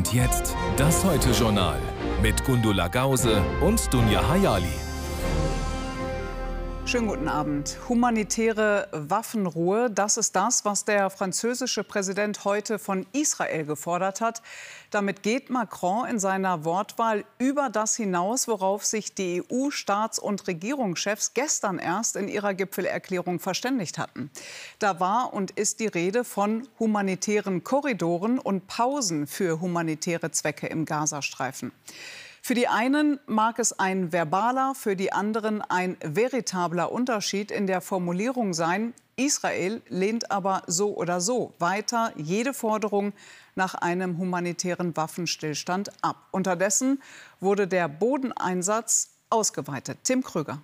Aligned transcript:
Und 0.00 0.14
jetzt 0.14 0.56
das 0.78 1.04
Heute-Journal 1.04 1.78
mit 2.22 2.42
Gundula 2.46 2.88
Gause 2.88 3.42
und 3.60 3.92
Dunja 3.92 4.26
Hayali. 4.26 4.89
Schönen 6.90 7.06
guten 7.06 7.28
Abend. 7.28 7.78
Humanitäre 7.88 8.88
Waffenruhe, 8.90 9.92
das 9.92 10.16
ist 10.16 10.34
das, 10.34 10.64
was 10.64 10.84
der 10.84 11.08
französische 11.08 11.84
Präsident 11.84 12.44
heute 12.44 12.80
von 12.80 13.06
Israel 13.12 13.64
gefordert 13.64 14.20
hat. 14.20 14.42
Damit 14.90 15.22
geht 15.22 15.50
Macron 15.50 16.08
in 16.08 16.18
seiner 16.18 16.64
Wortwahl 16.64 17.24
über 17.38 17.68
das 17.70 17.94
hinaus, 17.94 18.48
worauf 18.48 18.84
sich 18.84 19.14
die 19.14 19.40
EU-Staats- 19.40 20.18
und 20.18 20.48
Regierungschefs 20.48 21.32
gestern 21.32 21.78
erst 21.78 22.16
in 22.16 22.26
ihrer 22.26 22.54
Gipfelerklärung 22.54 23.38
verständigt 23.38 23.96
hatten. 23.96 24.28
Da 24.80 24.98
war 24.98 25.32
und 25.32 25.52
ist 25.52 25.78
die 25.78 25.86
Rede 25.86 26.24
von 26.24 26.66
humanitären 26.80 27.62
Korridoren 27.62 28.40
und 28.40 28.66
Pausen 28.66 29.28
für 29.28 29.60
humanitäre 29.60 30.32
Zwecke 30.32 30.66
im 30.66 30.86
Gazastreifen. 30.86 31.70
Für 32.42 32.54
die 32.54 32.68
einen 32.68 33.20
mag 33.26 33.58
es 33.58 33.78
ein 33.78 34.12
verbaler, 34.12 34.74
für 34.74 34.96
die 34.96 35.12
anderen 35.12 35.60
ein 35.62 35.96
veritabler 36.02 36.90
Unterschied 36.90 37.50
in 37.50 37.66
der 37.66 37.80
Formulierung 37.80 38.54
sein. 38.54 38.94
Israel 39.16 39.82
lehnt 39.88 40.30
aber 40.30 40.62
so 40.66 40.96
oder 40.96 41.20
so 41.20 41.52
weiter 41.58 42.12
jede 42.16 42.54
Forderung 42.54 43.12
nach 43.54 43.74
einem 43.74 44.16
humanitären 44.16 44.96
Waffenstillstand 44.96 45.90
ab. 46.02 46.28
Unterdessen 46.30 47.02
wurde 47.40 47.68
der 47.68 47.88
Bodeneinsatz 47.88 49.10
ausgeweitet. 49.28 49.98
Tim 50.04 50.24
Krüger. 50.24 50.62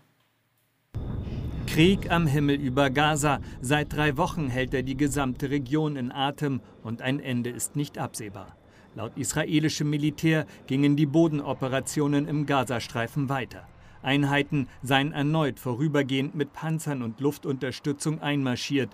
Krieg 1.66 2.10
am 2.10 2.26
Himmel 2.26 2.56
über 2.56 2.88
Gaza. 2.88 3.40
Seit 3.60 3.92
drei 3.92 4.16
Wochen 4.16 4.48
hält 4.48 4.72
er 4.72 4.82
die 4.82 4.96
gesamte 4.96 5.50
Region 5.50 5.96
in 5.96 6.10
Atem 6.10 6.62
und 6.82 7.02
ein 7.02 7.20
Ende 7.20 7.50
ist 7.50 7.76
nicht 7.76 7.98
absehbar. 7.98 8.56
Laut 8.96 9.12
israelischem 9.18 9.90
Militär 9.90 10.46
gingen 10.66 10.96
die 10.96 11.04
Bodenoperationen 11.04 12.26
im 12.26 12.46
Gazastreifen 12.46 13.28
weiter. 13.28 13.68
Einheiten 14.02 14.68
seien 14.82 15.12
erneut 15.12 15.60
vorübergehend 15.60 16.34
mit 16.34 16.54
Panzern 16.54 17.02
und 17.02 17.20
Luftunterstützung 17.20 18.22
einmarschiert. 18.22 18.88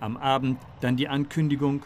Am 0.00 0.18
Abend 0.18 0.58
dann 0.82 0.98
die 0.98 1.08
Ankündigung, 1.08 1.82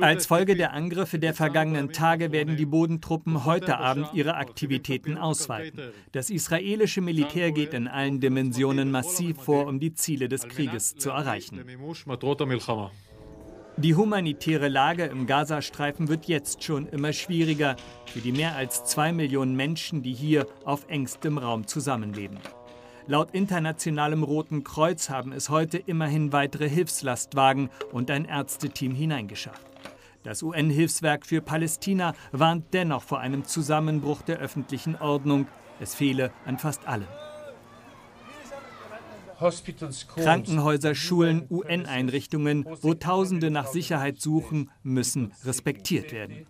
als 0.00 0.26
Folge 0.26 0.54
der 0.54 0.74
Angriffe 0.74 1.18
der 1.18 1.32
vergangenen 1.32 1.92
Tage 1.92 2.30
werden 2.30 2.56
die 2.56 2.66
Bodentruppen 2.66 3.46
heute 3.46 3.78
Abend 3.78 4.10
ihre 4.12 4.34
Aktivitäten 4.34 5.16
ausweiten. 5.16 5.80
Das 6.12 6.28
israelische 6.28 7.00
Militär 7.00 7.50
geht 7.50 7.72
in 7.72 7.88
allen 7.88 8.20
Dimensionen 8.20 8.90
massiv 8.90 9.38
vor, 9.38 9.66
um 9.66 9.80
die 9.80 9.94
Ziele 9.94 10.28
des 10.28 10.46
Krieges 10.46 10.96
zu 10.96 11.08
erreichen. 11.10 11.64
Die 13.76 13.96
humanitäre 13.96 14.68
Lage 14.68 15.04
im 15.06 15.26
Gazastreifen 15.26 16.06
wird 16.08 16.26
jetzt 16.26 16.62
schon 16.62 16.86
immer 16.86 17.12
schwieriger 17.12 17.74
für 18.06 18.20
die 18.20 18.30
mehr 18.30 18.54
als 18.54 18.84
zwei 18.84 19.12
Millionen 19.12 19.56
Menschen, 19.56 20.00
die 20.00 20.12
hier 20.12 20.46
auf 20.64 20.86
engstem 20.88 21.38
Raum 21.38 21.66
zusammenleben. 21.66 22.38
Laut 23.08 23.32
Internationalem 23.32 24.22
Roten 24.22 24.62
Kreuz 24.62 25.10
haben 25.10 25.32
es 25.32 25.50
heute 25.50 25.78
immerhin 25.78 26.32
weitere 26.32 26.68
Hilfslastwagen 26.68 27.68
und 27.90 28.12
ein 28.12 28.26
Ärzteteam 28.26 28.94
hineingeschafft. 28.94 29.66
Das 30.22 30.44
UN-Hilfswerk 30.44 31.26
für 31.26 31.42
Palästina 31.42 32.14
warnt 32.30 32.72
dennoch 32.72 33.02
vor 33.02 33.18
einem 33.18 33.44
Zusammenbruch 33.44 34.22
der 34.22 34.38
öffentlichen 34.38 34.94
Ordnung. 34.96 35.48
Es 35.80 35.96
fehle 35.96 36.30
an 36.46 36.58
fast 36.58 36.86
allem. 36.86 37.08
Krankenhäuser, 40.16 40.94
Schulen, 40.94 41.46
UN-Einrichtungen, 41.50 42.66
wo 42.82 42.94
Tausende 42.94 43.50
nach 43.50 43.66
Sicherheit 43.66 44.20
suchen, 44.20 44.70
müssen 44.82 45.32
respektiert 45.44 46.12
werden. 46.12 46.46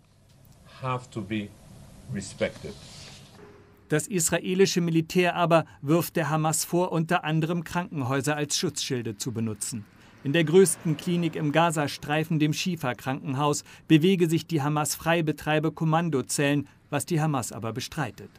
Das 3.88 4.06
israelische 4.06 4.80
Militär 4.80 5.36
aber 5.36 5.64
wirft 5.82 6.16
der 6.16 6.30
Hamas 6.30 6.64
vor, 6.64 6.92
unter 6.92 7.24
anderem 7.24 7.64
Krankenhäuser 7.64 8.36
als 8.36 8.56
Schutzschilde 8.56 9.16
zu 9.16 9.32
benutzen. 9.32 9.84
In 10.24 10.32
der 10.32 10.44
größten 10.44 10.96
Klinik 10.96 11.36
im 11.36 11.52
Gazastreifen, 11.52 12.38
dem 12.38 12.54
Shifa-Krankenhaus, 12.54 13.62
bewege 13.88 14.28
sich 14.28 14.46
die 14.46 14.62
Hamas 14.62 14.94
frei 14.94 15.22
betreibe 15.22 15.70
Kommandozellen, 15.70 16.66
was 16.88 17.04
die 17.04 17.20
Hamas 17.20 17.52
aber 17.52 17.74
bestreitet. 17.74 18.30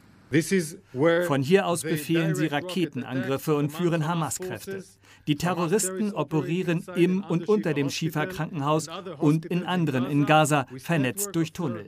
Von 1.28 1.42
hier 1.42 1.68
aus 1.68 1.84
befehlen 1.84 2.36
sie 2.36 2.48
Raketenangriffe 2.48 3.56
und 3.56 3.72
führen 3.72 4.08
Hamas-Kräfte. 4.08 4.84
Die 5.28 5.36
Terroristen 5.36 6.14
operieren 6.14 6.86
im 6.96 7.24
und 7.24 7.48
unter 7.48 7.74
dem 7.74 7.90
Shifa-Krankenhaus 7.90 8.88
und 9.18 9.46
in 9.46 9.66
anderen 9.66 10.06
in 10.06 10.26
Gaza, 10.26 10.68
vernetzt 10.78 11.36
durch 11.36 11.52
Tunnel. 11.52 11.86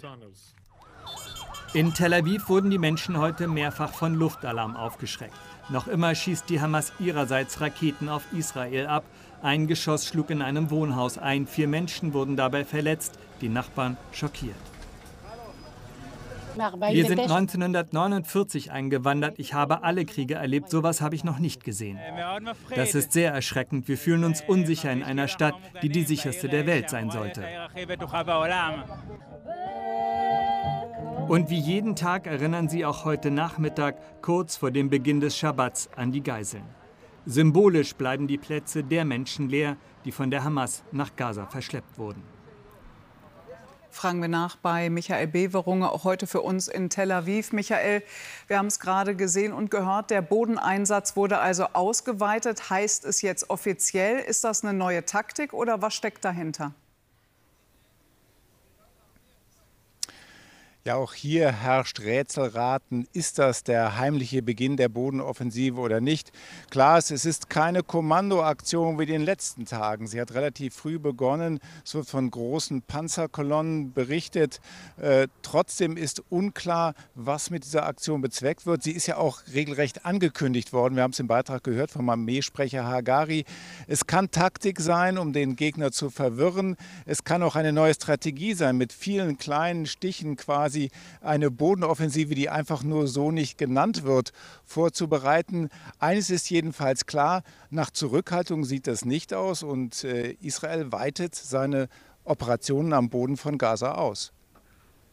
In 1.73 1.93
Tel 1.93 2.13
Aviv 2.13 2.49
wurden 2.49 2.71
die 2.71 2.77
Menschen 2.77 3.17
heute 3.17 3.47
mehrfach 3.47 3.93
von 3.93 4.15
Luftalarm 4.15 4.75
aufgeschreckt. 4.75 5.35
Noch 5.69 5.87
immer 5.87 6.15
schießt 6.15 6.49
die 6.49 6.61
Hamas 6.61 6.93
ihrerseits 6.99 7.59
Raketen 7.59 8.07
auf 8.09 8.23
Israel 8.33 8.87
ab. 8.87 9.03
Ein 9.41 9.67
Geschoss 9.67 10.07
schlug 10.07 10.29
in 10.29 10.41
einem 10.41 10.71
Wohnhaus 10.71 11.17
ein. 11.17 11.45
Vier 11.45 11.67
Menschen 11.67 12.13
wurden 12.13 12.37
dabei 12.37 12.63
verletzt, 12.63 13.19
die 13.41 13.49
Nachbarn 13.49 13.97
schockiert. 14.13 14.55
Wir 16.57 17.05
sind 17.05 17.19
1949 17.19 18.71
eingewandert. 18.71 19.39
Ich 19.39 19.53
habe 19.53 19.83
alle 19.83 20.05
Kriege 20.05 20.35
erlebt. 20.35 20.69
Sowas 20.69 21.01
habe 21.01 21.15
ich 21.15 21.23
noch 21.23 21.39
nicht 21.39 21.63
gesehen. 21.63 21.99
Das 22.75 22.95
ist 22.95 23.11
sehr 23.11 23.31
erschreckend. 23.31 23.87
Wir 23.87 23.97
fühlen 23.97 24.23
uns 24.23 24.41
unsicher 24.41 24.91
in 24.91 25.03
einer 25.03 25.27
Stadt, 25.27 25.55
die 25.81 25.89
die 25.89 26.03
sicherste 26.03 26.49
der 26.49 26.65
Welt 26.65 26.89
sein 26.89 27.11
sollte. 27.11 27.43
Und 31.27 31.49
wie 31.49 31.59
jeden 31.59 31.95
Tag 31.95 32.25
erinnern 32.25 32.69
sie 32.69 32.85
auch 32.85 33.03
heute 33.03 33.31
Nachmittag, 33.31 34.21
kurz 34.21 34.55
vor 34.55 34.71
dem 34.71 34.89
Beginn 34.89 35.19
des 35.19 35.37
Schabbats, 35.37 35.89
an 35.95 36.11
die 36.11 36.23
Geiseln. 36.23 36.63
Symbolisch 37.25 37.93
bleiben 37.95 38.27
die 38.27 38.37
Plätze 38.37 38.83
der 38.83 39.03
Menschen 39.03 39.49
leer, 39.49 39.75
die 40.05 40.13
von 40.13 40.31
der 40.31 40.45
Hamas 40.45 40.83
nach 40.93 41.15
Gaza 41.17 41.45
verschleppt 41.45 41.97
wurden 41.97 42.36
fragen 43.97 44.21
wir 44.21 44.29
nach 44.29 44.55
bei 44.57 44.91
Michael 44.91 45.27
Beverunge, 45.27 45.91
auch 45.91 46.03
heute 46.03 46.27
für 46.27 46.41
uns 46.41 46.67
in 46.67 46.89
Tel 46.91 47.11
Aviv. 47.11 47.51
Michael, 47.51 48.03
wir 48.47 48.59
haben 48.59 48.67
es 48.67 48.79
gerade 48.79 49.15
gesehen 49.15 49.53
und 49.53 49.71
gehört, 49.71 50.11
der 50.11 50.21
Bodeneinsatz 50.21 51.15
wurde 51.15 51.39
also 51.39 51.65
ausgeweitet. 51.73 52.69
Heißt 52.69 53.05
es 53.05 53.23
jetzt 53.23 53.49
offiziell, 53.49 54.19
ist 54.19 54.43
das 54.43 54.63
eine 54.63 54.77
neue 54.77 55.03
Taktik 55.03 55.51
oder 55.51 55.81
was 55.81 55.95
steckt 55.95 56.23
dahinter? 56.23 56.73
Ja, 60.87 60.95
auch 60.95 61.13
hier 61.13 61.51
herrscht 61.51 61.99
Rätselraten. 61.99 63.09
Ist 63.11 63.39
das 63.39 63.65
der 63.65 63.97
heimliche 63.97 64.41
Beginn 64.41 64.77
der 64.77 64.87
Bodenoffensive 64.87 65.81
oder 65.81 65.99
nicht? 65.99 66.31
Klar 66.69 66.97
ist, 66.97 67.11
es 67.11 67.25
ist 67.25 67.49
keine 67.49 67.83
Kommandoaktion 67.83 68.97
wie 68.97 69.03
in 69.03 69.09
den 69.09 69.21
letzten 69.23 69.65
Tagen. 69.65 70.07
Sie 70.07 70.21
hat 70.21 70.33
relativ 70.33 70.73
früh 70.73 70.97
begonnen. 70.97 71.59
Es 71.83 71.93
wird 71.93 72.07
von 72.07 72.31
großen 72.31 72.83
Panzerkolonnen 72.83 73.91
berichtet. 73.91 74.61
Äh, 74.95 75.27
trotzdem 75.41 75.97
ist 75.97 76.23
unklar, 76.29 76.93
was 77.15 77.49
mit 77.49 77.65
dieser 77.65 77.85
Aktion 77.85 78.21
bezweckt 78.21 78.65
wird. 78.65 78.81
Sie 78.81 78.93
ist 78.93 79.07
ja 79.07 79.17
auch 79.17 79.41
regelrecht 79.53 80.05
angekündigt 80.05 80.71
worden. 80.71 80.95
Wir 80.95 81.03
haben 81.03 81.11
es 81.11 81.19
im 81.19 81.27
Beitrag 81.27 81.65
gehört 81.65 81.91
vom 81.91 82.09
Armeesprecher 82.09 82.85
Hagari. 82.85 83.43
Es 83.87 84.07
kann 84.07 84.31
Taktik 84.31 84.79
sein, 84.79 85.17
um 85.17 85.33
den 85.33 85.57
Gegner 85.57 85.91
zu 85.91 86.09
verwirren. 86.09 86.77
Es 87.05 87.25
kann 87.25 87.43
auch 87.43 87.57
eine 87.57 87.73
neue 87.73 87.93
Strategie 87.93 88.53
sein 88.53 88.77
mit 88.77 88.93
vielen 88.93 89.37
kleinen 89.37 89.85
Stichen 89.85 90.37
quasi 90.37 90.76
quasi 90.77 90.89
eine 91.21 91.51
Bodenoffensive, 91.51 92.35
die 92.35 92.49
einfach 92.49 92.83
nur 92.83 93.07
so 93.07 93.31
nicht 93.31 93.57
genannt 93.57 94.03
wird, 94.03 94.31
vorzubereiten. 94.65 95.69
Eines 95.99 96.29
ist 96.29 96.49
jedenfalls 96.49 97.05
klar, 97.05 97.43
nach 97.69 97.89
Zurückhaltung 97.89 98.63
sieht 98.63 98.87
das 98.87 99.05
nicht 99.05 99.33
aus 99.33 99.63
und 99.63 100.03
äh, 100.03 100.31
Israel 100.41 100.91
weitet 100.91 101.35
seine 101.35 101.87
Operationen 102.23 102.93
am 102.93 103.09
Boden 103.09 103.37
von 103.37 103.57
Gaza 103.57 103.93
aus. 103.93 104.31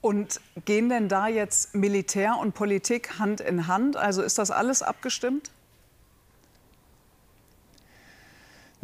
Und 0.01 0.41
gehen 0.67 0.91
denn 0.91 1.09
da 1.09 1.29
jetzt 1.29 1.75
Militär 1.75 2.37
und 2.39 2.55
Politik 2.55 3.19
Hand 3.19 3.41
in 3.41 3.67
Hand? 3.67 3.97
Also 3.97 4.23
ist 4.23 4.37
das 4.37 4.51
alles 4.51 4.83
abgestimmt? 4.83 5.51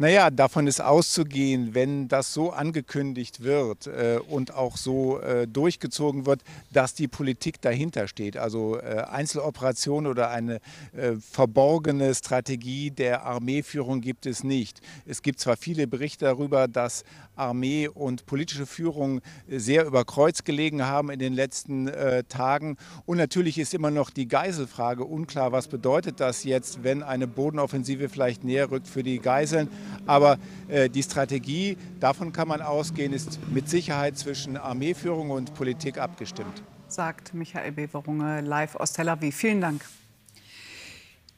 Naja, 0.01 0.31
davon 0.31 0.65
ist 0.65 0.81
auszugehen, 0.81 1.75
wenn 1.75 2.07
das 2.07 2.33
so 2.33 2.49
angekündigt 2.49 3.43
wird 3.43 3.85
äh, 3.85 4.17
und 4.27 4.51
auch 4.51 4.75
so 4.75 5.19
äh, 5.19 5.47
durchgezogen 5.47 6.25
wird, 6.25 6.41
dass 6.71 6.95
die 6.95 7.07
Politik 7.07 7.61
dahinter 7.61 8.07
steht. 8.07 8.35
Also 8.35 8.79
äh, 8.79 9.03
Einzeloperationen 9.07 10.09
oder 10.09 10.31
eine 10.31 10.55
äh, 10.93 11.17
verborgene 11.19 12.15
Strategie 12.15 12.89
der 12.89 13.25
Armeeführung 13.27 14.01
gibt 14.01 14.25
es 14.25 14.43
nicht. 14.43 14.81
Es 15.05 15.21
gibt 15.21 15.39
zwar 15.39 15.55
viele 15.55 15.85
Berichte 15.85 16.25
darüber, 16.25 16.67
dass 16.67 17.03
Armee 17.41 17.87
und 17.87 18.25
politische 18.25 18.65
Führung 18.65 19.21
sehr 19.49 19.85
über 19.85 20.05
Kreuz 20.05 20.43
gelegen 20.43 20.85
haben 20.85 21.09
in 21.09 21.19
den 21.19 21.33
letzten 21.33 21.87
äh, 21.87 22.23
Tagen. 22.23 22.77
Und 23.05 23.17
natürlich 23.17 23.57
ist 23.57 23.73
immer 23.73 23.91
noch 23.91 24.11
die 24.11 24.27
Geiselfrage 24.27 25.03
unklar. 25.03 25.51
Was 25.51 25.67
bedeutet 25.67 26.19
das 26.19 26.43
jetzt, 26.43 26.83
wenn 26.83 27.03
eine 27.03 27.27
Bodenoffensive 27.27 28.07
vielleicht 28.09 28.43
näher 28.43 28.69
rückt 28.69 28.87
für 28.87 29.03
die 29.03 29.19
Geiseln? 29.19 29.69
Aber 30.05 30.37
äh, 30.67 30.89
die 30.89 31.03
Strategie, 31.03 31.77
davon 31.99 32.31
kann 32.31 32.47
man 32.47 32.61
ausgehen, 32.61 33.11
ist 33.11 33.39
mit 33.51 33.67
Sicherheit 33.67 34.17
zwischen 34.17 34.55
Armeeführung 34.57 35.31
und 35.31 35.53
Politik 35.55 35.97
abgestimmt. 35.97 36.63
Sagt 36.87 37.33
Michael 37.33 37.71
Beverunge 37.71 38.41
live 38.41 38.75
aus 38.75 38.93
Tel 38.93 39.09
Aviv. 39.09 39.35
Vielen 39.35 39.61
Dank. 39.61 39.81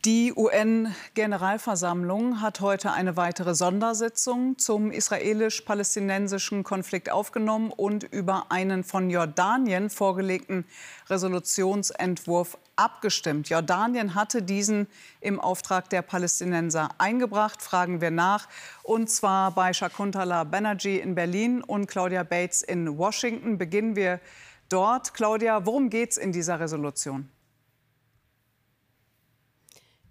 Die 0.06 0.34
UN-Generalversammlung 0.36 2.42
hat 2.42 2.60
heute 2.60 2.92
eine 2.92 3.16
weitere 3.16 3.56
Sondersitzung 3.56 4.58
zum 4.58 4.92
israelisch-palästinensischen 4.92 6.64
Konflikt 6.64 7.10
aufgenommen 7.10 7.72
und 7.72 8.04
über 8.04 8.52
einen 8.52 8.84
von 8.84 9.10
Jordanien 9.10 9.90
vorgelegten 9.90 10.66
Resolutionsentwurf 11.10 12.58
abgestimmt. 12.76 13.48
Jordanien 13.48 14.14
hatte 14.14 14.42
diesen 14.42 14.88
im 15.22 15.40
Auftrag 15.40 15.90
der 15.90 16.02
Palästinenser 16.02 16.90
eingebracht, 16.98 17.62
fragen 17.62 18.02
wir 18.02 18.12
nach, 18.12 18.50
und 18.82 19.10
zwar 19.10 19.52
bei 19.52 19.72
Shakuntala 19.72 20.44
Banerjee 20.44 21.00
in 21.00 21.16
Berlin 21.16 21.64
und 21.64 21.88
Claudia 21.88 22.24
Bates 22.24 22.62
in 22.62 22.98
Washington. 22.98 23.58
Beginnen 23.58 23.96
wir 23.96 24.20
dort. 24.68 25.14
Claudia, 25.14 25.66
worum 25.66 25.90
geht 25.90 26.12
es 26.12 26.18
in 26.18 26.34
dieser 26.34 26.60
Resolution? 26.60 27.30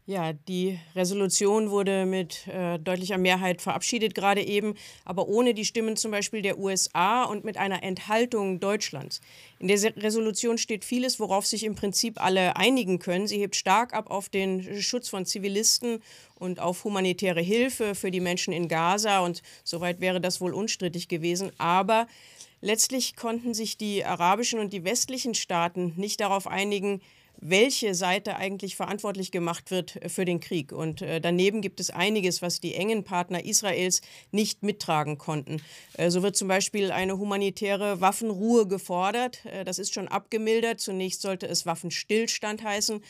Ja, 0.04 0.32
die 0.32 0.80
Resolution 0.96 1.70
wurde 1.70 2.06
mit 2.06 2.48
äh, 2.48 2.76
deutlicher 2.80 3.18
Mehrheit 3.18 3.62
verabschiedet, 3.62 4.16
gerade 4.16 4.42
eben, 4.42 4.74
aber 5.04 5.28
ohne 5.28 5.54
die 5.54 5.64
Stimmen 5.64 5.96
zum 5.96 6.10
Beispiel 6.10 6.42
der 6.42 6.58
USA 6.58 7.22
und 7.22 7.44
mit 7.44 7.56
einer 7.56 7.84
Enthaltung 7.84 8.58
Deutschlands. 8.58 9.20
In 9.60 9.68
der 9.68 9.78
Resolution 9.96 10.58
steht 10.58 10.84
vieles, 10.84 11.20
worauf 11.20 11.46
sich 11.46 11.62
im 11.62 11.76
Prinzip 11.76 12.20
alle 12.20 12.56
einigen 12.56 12.98
können. 12.98 13.28
Sie 13.28 13.38
hebt 13.38 13.54
stark 13.54 13.94
ab 13.94 14.10
auf 14.10 14.28
den 14.28 14.82
Schutz 14.82 15.08
von 15.08 15.24
Zivilisten 15.24 16.02
und 16.34 16.58
auf 16.58 16.82
humanitäre 16.82 17.40
Hilfe 17.40 17.94
für 17.94 18.10
die 18.10 18.18
Menschen 18.18 18.52
in 18.52 18.66
Gaza 18.66 19.20
und 19.20 19.40
soweit 19.62 20.00
wäre 20.00 20.20
das 20.20 20.40
wohl 20.40 20.52
unstrittig 20.52 21.06
gewesen. 21.06 21.52
Aber 21.58 22.08
letztlich 22.60 23.14
konnten 23.14 23.54
sich 23.54 23.76
die 23.76 24.04
arabischen 24.04 24.58
und 24.58 24.72
die 24.72 24.82
westlichen 24.82 25.36
Staaten 25.36 25.92
nicht 25.94 26.20
darauf 26.20 26.48
einigen, 26.48 27.00
welche 27.42 27.94
Seite 27.94 28.36
eigentlich 28.36 28.76
verantwortlich 28.76 29.32
gemacht 29.32 29.70
wird 29.70 29.96
äh, 29.96 30.08
für 30.08 30.24
den 30.24 30.40
Krieg. 30.40 30.72
Und 30.72 31.02
äh, 31.02 31.20
daneben 31.20 31.60
gibt 31.60 31.80
es 31.80 31.90
einiges, 31.90 32.40
was 32.40 32.60
die 32.60 32.74
engen 32.74 33.04
Partner 33.04 33.44
Israels 33.44 34.00
nicht 34.30 34.62
mittragen 34.62 35.18
konnten. 35.18 35.60
Äh, 35.94 36.10
so 36.10 36.22
wird 36.22 36.36
zum 36.36 36.48
Beispiel 36.48 36.92
eine 36.92 37.18
humanitäre 37.18 38.00
Waffenruhe 38.00 38.66
gefordert. 38.66 39.40
Das 39.64 39.78
ist 39.78 39.92
schon 39.92 40.06
abgemildert. 40.08 40.80
Zunächst 40.80 41.20
sollte 41.22 41.46
es 41.48 41.66
Waffenstillstand 41.66 42.62
heißen. 42.62 43.02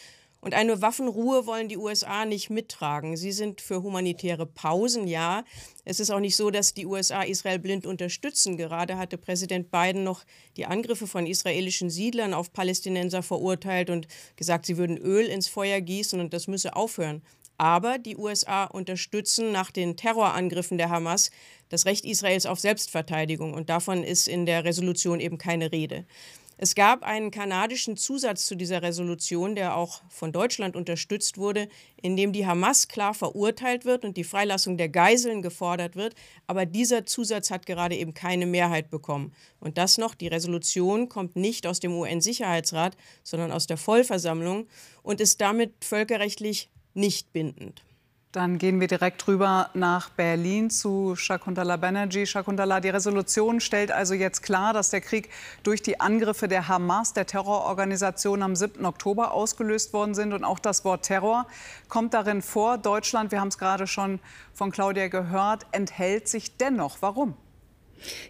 Und 0.44 0.54
eine 0.54 0.82
Waffenruhe 0.82 1.46
wollen 1.46 1.68
die 1.68 1.76
USA 1.78 2.24
nicht 2.24 2.50
mittragen. 2.50 3.16
Sie 3.16 3.30
sind 3.30 3.60
für 3.60 3.80
humanitäre 3.84 4.44
Pausen, 4.44 5.06
ja. 5.06 5.44
Es 5.84 6.00
ist 6.00 6.10
auch 6.10 6.18
nicht 6.18 6.34
so, 6.34 6.50
dass 6.50 6.74
die 6.74 6.84
USA 6.84 7.22
Israel 7.22 7.60
blind 7.60 7.86
unterstützen. 7.86 8.56
Gerade 8.56 8.98
hatte 8.98 9.18
Präsident 9.18 9.70
Biden 9.70 10.02
noch 10.02 10.24
die 10.56 10.66
Angriffe 10.66 11.06
von 11.06 11.28
israelischen 11.28 11.90
Siedlern 11.90 12.34
auf 12.34 12.52
Palästinenser 12.52 13.22
verurteilt 13.22 13.88
und 13.88 14.08
gesagt, 14.34 14.66
sie 14.66 14.78
würden 14.78 14.98
Öl 14.98 15.26
ins 15.26 15.46
Feuer 15.46 15.80
gießen 15.80 16.18
und 16.18 16.34
das 16.34 16.48
müsse 16.48 16.74
aufhören. 16.74 17.22
Aber 17.56 17.98
die 17.98 18.16
USA 18.16 18.64
unterstützen 18.64 19.52
nach 19.52 19.70
den 19.70 19.96
Terrorangriffen 19.96 20.76
der 20.76 20.90
Hamas 20.90 21.30
das 21.68 21.86
Recht 21.86 22.04
Israels 22.04 22.46
auf 22.46 22.58
Selbstverteidigung. 22.58 23.54
Und 23.54 23.70
davon 23.70 24.02
ist 24.02 24.26
in 24.26 24.46
der 24.46 24.64
Resolution 24.64 25.20
eben 25.20 25.38
keine 25.38 25.70
Rede. 25.70 26.04
Es 26.62 26.76
gab 26.76 27.02
einen 27.02 27.32
kanadischen 27.32 27.96
Zusatz 27.96 28.46
zu 28.46 28.54
dieser 28.54 28.82
Resolution, 28.82 29.56
der 29.56 29.74
auch 29.76 30.00
von 30.08 30.30
Deutschland 30.30 30.76
unterstützt 30.76 31.36
wurde, 31.36 31.68
in 32.00 32.16
dem 32.16 32.32
die 32.32 32.46
Hamas 32.46 32.86
klar 32.86 33.14
verurteilt 33.14 33.84
wird 33.84 34.04
und 34.04 34.16
die 34.16 34.22
Freilassung 34.22 34.76
der 34.76 34.88
Geiseln 34.88 35.42
gefordert 35.42 35.96
wird. 35.96 36.14
Aber 36.46 36.64
dieser 36.64 37.04
Zusatz 37.04 37.50
hat 37.50 37.66
gerade 37.66 37.96
eben 37.96 38.14
keine 38.14 38.46
Mehrheit 38.46 38.90
bekommen. 38.90 39.32
Und 39.58 39.76
das 39.76 39.98
noch, 39.98 40.14
die 40.14 40.28
Resolution 40.28 41.08
kommt 41.08 41.34
nicht 41.34 41.66
aus 41.66 41.80
dem 41.80 41.94
UN-Sicherheitsrat, 41.94 42.96
sondern 43.24 43.50
aus 43.50 43.66
der 43.66 43.76
Vollversammlung 43.76 44.68
und 45.02 45.20
ist 45.20 45.40
damit 45.40 45.84
völkerrechtlich 45.84 46.70
nicht 46.94 47.32
bindend. 47.32 47.82
Dann 48.32 48.56
gehen 48.56 48.80
wir 48.80 48.88
direkt 48.88 49.28
rüber 49.28 49.68
nach 49.74 50.08
Berlin 50.08 50.70
zu 50.70 51.16
Shakuntala 51.16 51.76
Banerjee. 51.76 52.24
Shakuntala, 52.24 52.80
die 52.80 52.88
Resolution 52.88 53.60
stellt 53.60 53.92
also 53.92 54.14
jetzt 54.14 54.42
klar, 54.42 54.72
dass 54.72 54.88
der 54.88 55.02
Krieg 55.02 55.28
durch 55.64 55.82
die 55.82 56.00
Angriffe 56.00 56.48
der 56.48 56.66
Hamas, 56.66 57.12
der 57.12 57.26
Terrororganisation, 57.26 58.42
am 58.42 58.56
7. 58.56 58.86
Oktober 58.86 59.32
ausgelöst 59.32 59.92
worden 59.92 60.14
sind. 60.14 60.32
Und 60.32 60.44
auch 60.44 60.58
das 60.58 60.82
Wort 60.86 61.04
Terror 61.04 61.46
kommt 61.90 62.14
darin 62.14 62.40
vor. 62.40 62.78
Deutschland, 62.78 63.32
wir 63.32 63.40
haben 63.40 63.48
es 63.48 63.58
gerade 63.58 63.86
schon 63.86 64.18
von 64.54 64.70
Claudia 64.70 65.08
gehört, 65.08 65.66
enthält 65.72 66.26
sich 66.26 66.56
dennoch. 66.56 66.96
Warum? 67.02 67.36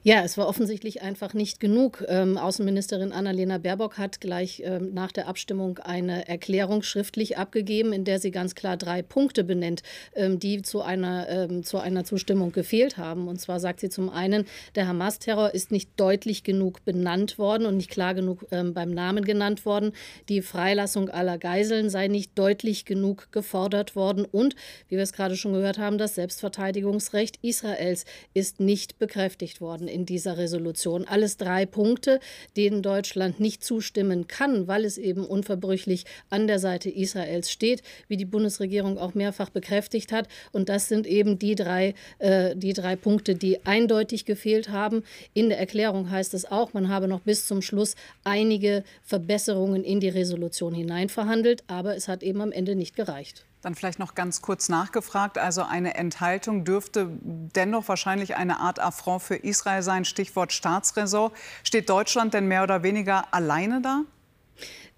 Ja, 0.03 0.23
es 0.23 0.37
war 0.37 0.49
offensichtlich 0.49 1.03
einfach 1.03 1.35
nicht 1.35 1.61
genug. 1.61 2.05
Ähm, 2.09 2.37
Außenministerin 2.37 3.13
Annalena 3.13 3.59
Baerbock 3.59 3.99
hat 3.99 4.21
gleich 4.21 4.63
ähm, 4.65 4.93
nach 4.95 5.13
der 5.13 5.29
Abstimmung 5.29 5.79
eine 5.79 6.29
Erklärung 6.29 6.83
schriftlich 6.83 7.39
abgegeben, 7.39 7.93
in 7.93 8.05
der 8.05 8.19
sie 8.19 8.31
ganz 8.31 8.55
klar 8.55 8.77
drei 8.77 9.03
Punkte 9.03 9.45
benennt, 9.45 9.83
ähm, 10.15 10.39
die 10.39 10.63
zu 10.63 10.83
einer, 10.83 11.29
ähm, 11.29 11.65
zu 11.65 11.79
einer 11.79 12.05
Zustimmung 12.05 12.53
gefehlt 12.53 12.97
haben. 12.97 13.29
Und 13.29 13.41
zwar 13.41 13.61
sagt 13.61 13.81
sie 13.81 13.89
zum 13.89 14.11
einen, 14.11 14.47
der 14.75 14.89
Hamas-Terror 14.89 15.55
ist 15.55 15.71
nicht 15.71 15.91
deutlich 15.97 16.45
genug 16.45 16.85
benannt 16.85 17.39
worden 17.39 17.67
und 17.67 17.77
nicht 17.77 17.91
klar 17.91 18.15
genug 18.15 18.47
ähm, 18.51 18.75
beim 18.75 18.91
Namen 18.91 19.25
genannt 19.25 19.65
worden. 19.65 19.93
Die 20.29 20.43
Freilassung 20.43 21.09
aller 21.09 21.39
Geiseln 21.39 21.91
sei 21.91 22.09
nicht 22.09 22.39
deutlich 22.39 22.85
genug 22.85 23.31
gefordert 23.33 23.97
worden. 23.97 24.25
Und, 24.25 24.57
wie 24.89 24.97
wir 24.97 25.03
es 25.03 25.13
gerade 25.13 25.37
schon 25.37 25.53
gehört 25.53 25.79
haben, 25.79 25.99
das 25.99 26.17
Selbstverteidigungsrecht 26.17 27.39
Israels 27.43 28.05
ist 28.35 28.61
nicht 28.61 28.99
bekräftigt 28.99 29.61
worden 29.61 29.62
in 29.63 30.07
dieser 30.07 30.37
Resolution. 30.39 31.07
Alles 31.07 31.37
drei 31.37 31.67
Punkte, 31.67 32.19
denen 32.57 32.83
Deutschland 32.83 33.39
nicht 33.39 33.63
zustimmen 33.63 34.27
kann, 34.27 34.67
weil 34.67 34.85
es 34.85 34.99
eben 34.99 35.25
unverbrüchlich 35.25 36.05
an 36.31 36.47
der 36.47 36.59
Seite 36.59 36.91
Israels 36.91 37.51
steht, 37.51 37.83
wie 38.09 38.17
die 38.17 38.25
Bundesregierung 38.25 38.99
auch 38.99 39.15
mehrfach 39.15 39.51
bekräftigt 39.51 40.11
hat. 40.11 40.29
Und 40.51 40.69
das 40.69 40.89
sind 40.89 41.07
eben 41.07 41.39
die 41.39 41.55
drei, 41.55 41.95
äh, 42.19 42.57
die 42.57 42.73
drei 42.73 42.97
Punkte, 42.97 43.35
die 43.35 43.65
eindeutig 43.65 44.25
gefehlt 44.25 44.71
haben. 44.71 45.05
In 45.33 45.49
der 45.49 45.59
Erklärung 45.59 46.11
heißt 46.11 46.35
es 46.35 46.51
auch, 46.51 46.73
man 46.73 46.89
habe 46.89 47.07
noch 47.07 47.21
bis 47.21 47.47
zum 47.47 47.63
Schluss 47.63 47.95
einige 48.25 48.83
Verbesserungen 49.05 49.85
in 49.85 50.01
die 50.01 50.09
Resolution 50.09 50.75
hineinverhandelt, 50.75 51.63
aber 51.69 51.97
es 51.97 52.09
hat 52.09 52.23
eben 52.23 52.41
am 52.41 52.53
Ende 52.53 52.75
nicht 52.75 52.97
gereicht. 52.97 53.45
Dann 53.63 53.75
vielleicht 53.75 53.99
noch 53.99 54.15
ganz 54.15 54.43
kurz 54.43 54.69
nachgefragt. 54.69 55.39
Also 55.39 55.63
eine 55.63 55.95
Enthaltung 55.95 56.65
dürfte 56.65 57.09
dennoch 57.23 57.89
wahrscheinlich 57.89 58.37
eine 58.37 58.59
Art 58.59 58.81
Affront 58.81 59.23
für 59.23 59.37
Israel 59.37 59.83
sein. 59.83 60.05
Stichwort 60.05 60.53
Staatsräson. 60.53 61.31
Steht 61.63 61.89
Deutschland 61.89 62.35
denn 62.35 62.49
mehr 62.49 62.65
oder 62.65 62.83
weniger 62.83 63.33
alleine 63.33 63.81
da? 63.81 64.03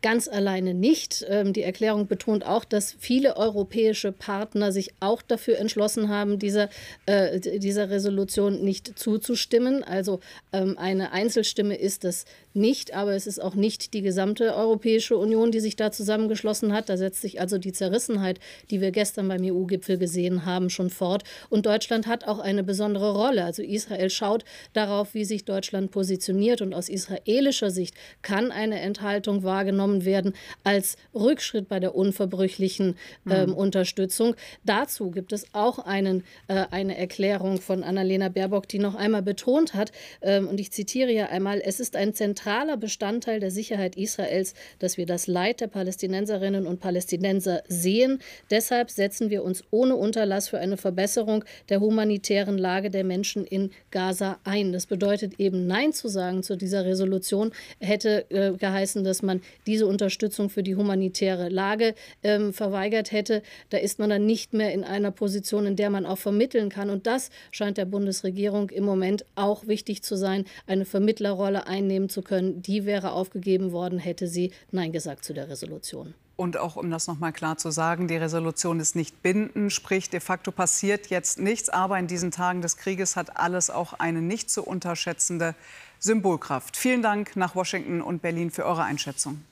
ganz 0.04 0.28
alleine 0.28 0.74
nicht. 0.74 1.24
Ähm, 1.30 1.54
die 1.54 1.62
Erklärung 1.62 2.06
betont 2.06 2.44
auch, 2.44 2.66
dass 2.66 2.94
viele 2.98 3.38
europäische 3.38 4.12
Partner 4.12 4.70
sich 4.70 4.90
auch 5.00 5.22
dafür 5.22 5.58
entschlossen 5.58 6.10
haben, 6.10 6.38
dieser, 6.38 6.68
äh, 7.06 7.40
dieser 7.40 7.88
Resolution 7.88 8.62
nicht 8.62 8.98
zuzustimmen. 8.98 9.82
Also 9.82 10.20
ähm, 10.52 10.76
eine 10.76 11.12
Einzelstimme 11.12 11.76
ist 11.76 12.04
es 12.04 12.26
nicht, 12.54 12.94
aber 12.94 13.14
es 13.14 13.26
ist 13.26 13.42
auch 13.42 13.54
nicht 13.54 13.94
die 13.94 14.02
gesamte 14.02 14.54
Europäische 14.54 15.16
Union, 15.16 15.50
die 15.50 15.60
sich 15.60 15.76
da 15.76 15.90
zusammengeschlossen 15.90 16.72
hat. 16.72 16.88
Da 16.88 16.96
setzt 16.96 17.20
sich 17.20 17.40
also 17.40 17.58
die 17.58 17.72
Zerrissenheit, 17.72 18.38
die 18.70 18.80
wir 18.80 18.92
gestern 18.92 19.28
beim 19.28 19.42
EU-Gipfel 19.42 19.98
gesehen 19.98 20.46
haben, 20.46 20.70
schon 20.70 20.90
fort. 20.90 21.24
Und 21.50 21.66
Deutschland 21.66 22.06
hat 22.06 22.26
auch 22.28 22.38
eine 22.38 22.62
besondere 22.62 23.12
Rolle. 23.12 23.44
Also 23.44 23.62
Israel 23.62 24.08
schaut 24.08 24.44
darauf, 24.72 25.14
wie 25.14 25.24
sich 25.24 25.44
Deutschland 25.44 25.90
positioniert. 25.90 26.62
Und 26.62 26.74
aus 26.74 26.88
israelischer 26.88 27.70
Sicht 27.70 27.94
kann 28.22 28.52
eine 28.52 28.80
Enthaltung 28.80 29.42
wahrgenommen 29.42 30.04
werden 30.04 30.32
als 30.62 30.96
Rückschritt 31.14 31.68
bei 31.68 31.80
der 31.80 31.94
unverbrüchlichen 31.94 32.96
ähm, 33.28 33.50
mhm. 33.50 33.54
Unterstützung. 33.54 34.36
Dazu 34.64 35.10
gibt 35.10 35.32
es 35.32 35.46
auch 35.54 35.80
einen, 35.80 36.22
äh, 36.46 36.66
eine 36.70 36.96
Erklärung 36.96 37.60
von 37.60 37.82
Annalena 37.82 38.28
Baerbock, 38.28 38.68
die 38.68 38.78
noch 38.78 38.94
einmal 38.94 39.22
betont 39.22 39.74
hat, 39.74 39.90
ähm, 40.22 40.46
und 40.48 40.60
ich 40.60 40.70
zitiere 40.70 41.10
hier 41.10 41.30
einmal, 41.30 41.60
es 41.64 41.80
ist 41.80 41.96
ein 41.96 42.14
zentrales 42.14 42.43
zentraler 42.44 42.76
Bestandteil 42.76 43.40
der 43.40 43.50
Sicherheit 43.50 43.96
Israels, 43.96 44.52
dass 44.78 44.98
wir 44.98 45.06
das 45.06 45.26
Leid 45.26 45.62
der 45.62 45.66
Palästinenserinnen 45.66 46.66
und 46.66 46.78
Palästinenser 46.78 47.62
sehen. 47.68 48.18
Deshalb 48.50 48.90
setzen 48.90 49.30
wir 49.30 49.42
uns 49.42 49.64
ohne 49.70 49.96
Unterlass 49.96 50.50
für 50.50 50.58
eine 50.58 50.76
Verbesserung 50.76 51.46
der 51.70 51.80
humanitären 51.80 52.58
Lage 52.58 52.90
der 52.90 53.02
Menschen 53.02 53.46
in 53.46 53.70
Gaza 53.90 54.38
ein. 54.44 54.74
Das 54.74 54.84
bedeutet 54.84 55.40
eben 55.40 55.66
Nein 55.66 55.94
zu 55.94 56.08
sagen 56.08 56.42
zu 56.42 56.56
dieser 56.56 56.84
Resolution 56.84 57.50
hätte 57.80 58.26
äh, 58.28 58.52
geheißen, 58.52 59.04
dass 59.04 59.22
man 59.22 59.40
diese 59.66 59.86
Unterstützung 59.86 60.50
für 60.50 60.62
die 60.62 60.76
humanitäre 60.76 61.48
Lage 61.48 61.94
ähm, 62.22 62.52
verweigert 62.52 63.10
hätte. 63.10 63.42
Da 63.70 63.78
ist 63.78 63.98
man 63.98 64.10
dann 64.10 64.26
nicht 64.26 64.52
mehr 64.52 64.74
in 64.74 64.84
einer 64.84 65.12
Position, 65.12 65.64
in 65.64 65.76
der 65.76 65.88
man 65.88 66.04
auch 66.04 66.18
vermitteln 66.18 66.68
kann. 66.68 66.90
Und 66.90 67.06
das 67.06 67.30
scheint 67.52 67.78
der 67.78 67.86
Bundesregierung 67.86 68.68
im 68.68 68.84
Moment 68.84 69.24
auch 69.34 69.66
wichtig 69.66 70.02
zu 70.02 70.16
sein, 70.16 70.44
eine 70.66 70.84
Vermittlerrolle 70.84 71.66
einnehmen 71.66 72.10
zu 72.10 72.20
können. 72.20 72.33
Die 72.42 72.84
wäre 72.84 73.12
aufgegeben 73.12 73.72
worden, 73.72 73.98
hätte 73.98 74.28
sie 74.28 74.52
Nein 74.70 74.92
gesagt 74.92 75.24
zu 75.24 75.34
der 75.34 75.48
Resolution. 75.48 76.14
Und 76.36 76.56
auch 76.56 76.76
um 76.76 76.90
das 76.90 77.06
noch 77.06 77.18
mal 77.18 77.32
klar 77.32 77.58
zu 77.58 77.70
sagen, 77.70 78.08
die 78.08 78.16
Resolution 78.16 78.80
ist 78.80 78.96
nicht 78.96 79.22
bindend, 79.22 79.72
sprich 79.72 80.10
de 80.10 80.18
facto 80.18 80.50
passiert 80.50 81.06
jetzt 81.06 81.38
nichts. 81.38 81.68
Aber 81.68 81.98
in 81.98 82.08
diesen 82.08 82.32
Tagen 82.32 82.60
des 82.60 82.76
Krieges 82.76 83.14
hat 83.14 83.36
alles 83.36 83.70
auch 83.70 83.92
eine 83.94 84.20
nicht 84.20 84.50
zu 84.50 84.64
unterschätzende 84.64 85.54
Symbolkraft. 86.00 86.76
Vielen 86.76 87.02
Dank 87.02 87.36
nach 87.36 87.54
Washington 87.54 88.02
und 88.02 88.20
Berlin 88.20 88.50
für 88.50 88.64
eure 88.64 88.82
Einschätzung. 88.82 89.42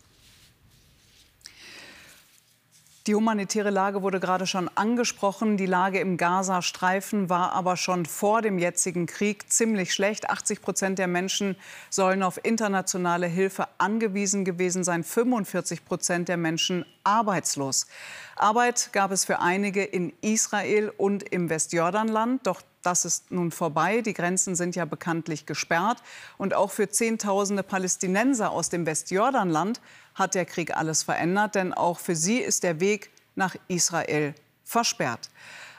Die 3.08 3.16
humanitäre 3.16 3.70
Lage 3.70 4.02
wurde 4.02 4.20
gerade 4.20 4.46
schon 4.46 4.70
angesprochen. 4.76 5.56
Die 5.56 5.66
Lage 5.66 5.98
im 5.98 6.16
Gazastreifen 6.16 7.28
war 7.28 7.52
aber 7.52 7.76
schon 7.76 8.06
vor 8.06 8.42
dem 8.42 8.60
jetzigen 8.60 9.06
Krieg 9.06 9.50
ziemlich 9.50 9.92
schlecht. 9.92 10.30
80 10.30 10.62
Prozent 10.62 11.00
der 11.00 11.08
Menschen 11.08 11.56
sollen 11.90 12.22
auf 12.22 12.38
internationale 12.44 13.26
Hilfe 13.26 13.66
angewiesen 13.78 14.44
gewesen 14.44 14.84
sein. 14.84 15.02
45 15.02 15.84
Prozent 15.84 16.28
der 16.28 16.36
Menschen 16.36 16.84
arbeitslos. 17.02 17.88
Arbeit 18.36 18.90
gab 18.92 19.10
es 19.10 19.24
für 19.24 19.40
einige 19.40 19.82
in 19.82 20.12
Israel 20.20 20.92
und 20.96 21.24
im 21.24 21.50
Westjordanland. 21.50 22.46
Doch 22.46 22.62
das 22.82 23.04
ist 23.04 23.30
nun 23.30 23.50
vorbei. 23.50 24.02
Die 24.02 24.14
Grenzen 24.14 24.54
sind 24.54 24.76
ja 24.76 24.84
bekanntlich 24.84 25.46
gesperrt. 25.46 25.98
Und 26.38 26.54
auch 26.54 26.70
für 26.70 26.88
Zehntausende 26.88 27.62
Palästinenser 27.62 28.50
aus 28.50 28.68
dem 28.68 28.86
Westjordanland 28.86 29.80
hat 30.14 30.34
der 30.34 30.44
Krieg 30.44 30.76
alles 30.76 31.02
verändert, 31.02 31.54
denn 31.54 31.72
auch 31.72 31.98
für 31.98 32.16
sie 32.16 32.38
ist 32.38 32.62
der 32.62 32.80
Weg 32.80 33.10
nach 33.34 33.56
Israel 33.68 34.34
versperrt. 34.64 35.30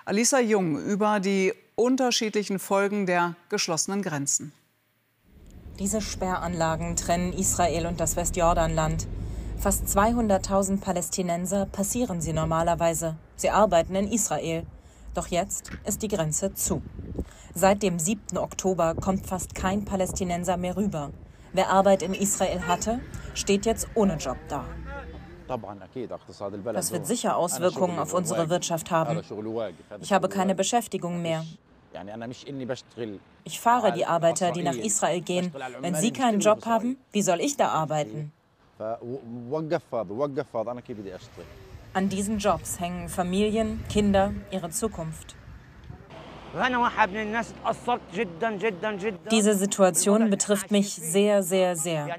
Alisa 0.06 0.40
Jung 0.40 0.78
über 0.78 1.20
die 1.20 1.54
unterschiedlichen 1.76 2.60
Folgen 2.60 3.06
der 3.06 3.36
geschlossenen 3.50 4.02
Grenzen. 4.02 4.54
Diese 5.80 6.02
Sperranlagen 6.02 6.96
trennen 6.96 7.34
Israel 7.34 7.88
und 7.88 8.00
das 8.00 8.16
Westjordanland. 8.16 9.08
Fast 9.58 9.86
200.000 9.86 10.82
Palästinenser 10.82 11.66
passieren 11.66 12.22
sie 12.22 12.34
normalerweise. 12.34 13.16
Sie 13.38 13.50
arbeiten 13.50 13.96
in 13.96 14.12
Israel. 14.12 14.66
Doch 15.14 15.28
jetzt 15.28 15.72
ist 15.86 16.02
die 16.02 16.10
Grenze 16.10 16.54
zu. 16.54 16.82
Seit 17.56 17.82
dem 17.82 17.98
7. 17.98 18.38
Oktober 18.38 18.94
kommt 18.96 19.26
fast 19.26 19.56
kein 19.56 19.86
Palästinenser 19.86 20.58
mehr 20.58 20.76
rüber. 20.76 21.12
Wer 21.54 21.70
Arbeit 21.70 22.02
in 22.02 22.14
Israel 22.16 22.66
hatte, 22.68 23.00
steht 23.36 23.66
jetzt 23.66 23.88
ohne 23.94 24.18
Job 24.18 24.38
da. 24.48 24.66
Das 26.74 26.92
wird 26.92 27.06
sicher 27.06 27.38
Auswirkungen 27.38 28.00
auf 28.00 28.14
unsere 28.14 28.50
Wirtschaft 28.50 28.90
haben. 28.90 29.22
Ich 30.02 30.12
habe 30.12 30.30
keine 30.30 30.56
Beschäftigung 30.56 31.22
mehr. 31.22 31.46
Ich 33.44 33.60
fahre 33.60 33.92
die 33.92 34.06
Arbeiter, 34.06 34.52
die 34.52 34.64
nach 34.64 34.74
Israel 34.76 35.22
gehen. 35.22 35.54
Wenn 35.80 35.96
sie 35.96 36.12
keinen 36.12 36.40
Job 36.40 36.66
haben, 36.66 36.98
wie 37.12 37.22
soll 37.22 37.40
ich 37.40 37.56
da 37.56 37.68
arbeiten? 37.70 38.32
An 41.94 42.10
diesen 42.10 42.40
Jobs 42.40 42.80
hängen 42.80 43.08
Familien, 43.08 43.84
Kinder, 43.88 44.34
ihre 44.50 44.72
Zukunft. 44.72 45.36
Diese 49.32 49.56
Situation 49.56 50.30
betrifft 50.30 50.70
mich 50.70 50.94
sehr, 50.94 51.42
sehr, 51.42 51.76
sehr. 51.76 52.18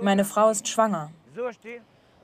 Meine 0.00 0.24
Frau 0.24 0.48
ist 0.48 0.66
schwanger. 0.66 1.10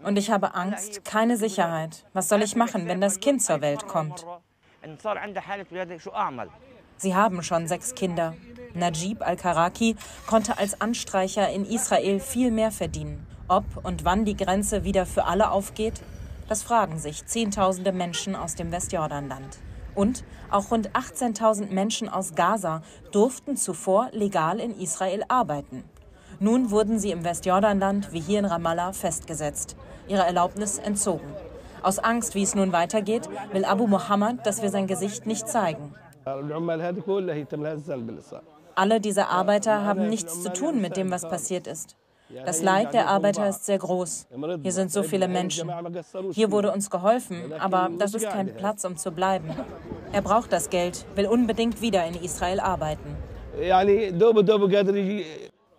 Und 0.02 0.16
ich 0.16 0.30
habe 0.30 0.54
Angst, 0.54 1.04
keine 1.04 1.36
Sicherheit. 1.36 2.04
Was 2.14 2.28
soll 2.28 2.42
ich 2.42 2.56
machen, 2.56 2.86
wenn 2.86 3.00
das 3.00 3.20
Kind 3.20 3.42
zur 3.42 3.60
Welt 3.60 3.86
kommt? 3.86 4.24
Sie 6.98 7.14
haben 7.14 7.42
schon 7.42 7.68
sechs 7.68 7.94
Kinder. 7.94 8.34
Najib 8.72 9.20
al-Karaki 9.20 9.96
konnte 10.26 10.56
als 10.56 10.80
Anstreicher 10.80 11.50
in 11.50 11.66
Israel 11.66 12.20
viel 12.20 12.50
mehr 12.50 12.70
verdienen. 12.70 13.26
Ob 13.48 13.64
und 13.84 14.04
wann 14.04 14.24
die 14.24 14.36
Grenze 14.36 14.84
wieder 14.84 15.04
für 15.04 15.24
alle 15.24 15.50
aufgeht, 15.50 16.00
das 16.48 16.62
fragen 16.62 16.98
sich 16.98 17.26
Zehntausende 17.26 17.92
Menschen 17.92 18.34
aus 18.34 18.54
dem 18.54 18.72
Westjordanland. 18.72 19.58
Und 19.96 20.22
auch 20.50 20.70
rund 20.70 20.90
18.000 20.92 21.72
Menschen 21.72 22.08
aus 22.08 22.36
Gaza 22.36 22.82
durften 23.10 23.56
zuvor 23.56 24.10
legal 24.12 24.60
in 24.60 24.78
Israel 24.78 25.24
arbeiten. 25.26 25.82
Nun 26.38 26.70
wurden 26.70 26.98
sie 26.98 27.10
im 27.10 27.24
Westjordanland 27.24 28.12
wie 28.12 28.20
hier 28.20 28.38
in 28.38 28.44
Ramallah 28.44 28.92
festgesetzt, 28.92 29.74
ihrer 30.06 30.26
Erlaubnis 30.26 30.78
entzogen. 30.78 31.26
Aus 31.82 31.98
Angst, 31.98 32.34
wie 32.34 32.42
es 32.42 32.54
nun 32.54 32.72
weitergeht, 32.72 33.28
will 33.52 33.64
Abu 33.64 33.86
Mohammed, 33.86 34.44
dass 34.46 34.60
wir 34.60 34.70
sein 34.70 34.86
Gesicht 34.86 35.26
nicht 35.26 35.48
zeigen. 35.48 35.94
Alle 38.74 39.00
diese 39.00 39.28
Arbeiter 39.28 39.84
haben 39.84 40.08
nichts 40.08 40.42
zu 40.42 40.52
tun 40.52 40.80
mit 40.82 40.96
dem, 40.96 41.10
was 41.10 41.22
passiert 41.22 41.66
ist. 41.66 41.96
Das 42.44 42.62
Leid 42.62 42.92
der 42.92 43.08
Arbeiter 43.08 43.48
ist 43.48 43.66
sehr 43.66 43.78
groß. 43.78 44.26
Hier 44.62 44.72
sind 44.72 44.90
so 44.90 45.02
viele 45.02 45.28
Menschen. 45.28 45.70
Hier 46.32 46.50
wurde 46.50 46.72
uns 46.72 46.90
geholfen, 46.90 47.52
aber 47.52 47.90
das 47.98 48.14
ist 48.14 48.28
kein 48.28 48.54
Platz, 48.54 48.84
um 48.84 48.96
zu 48.96 49.12
bleiben. 49.12 49.50
Er 50.12 50.22
braucht 50.22 50.52
das 50.52 50.70
Geld, 50.70 51.06
will 51.14 51.26
unbedingt 51.26 51.80
wieder 51.80 52.04
in 52.04 52.14
Israel 52.14 52.60
arbeiten. 52.60 53.16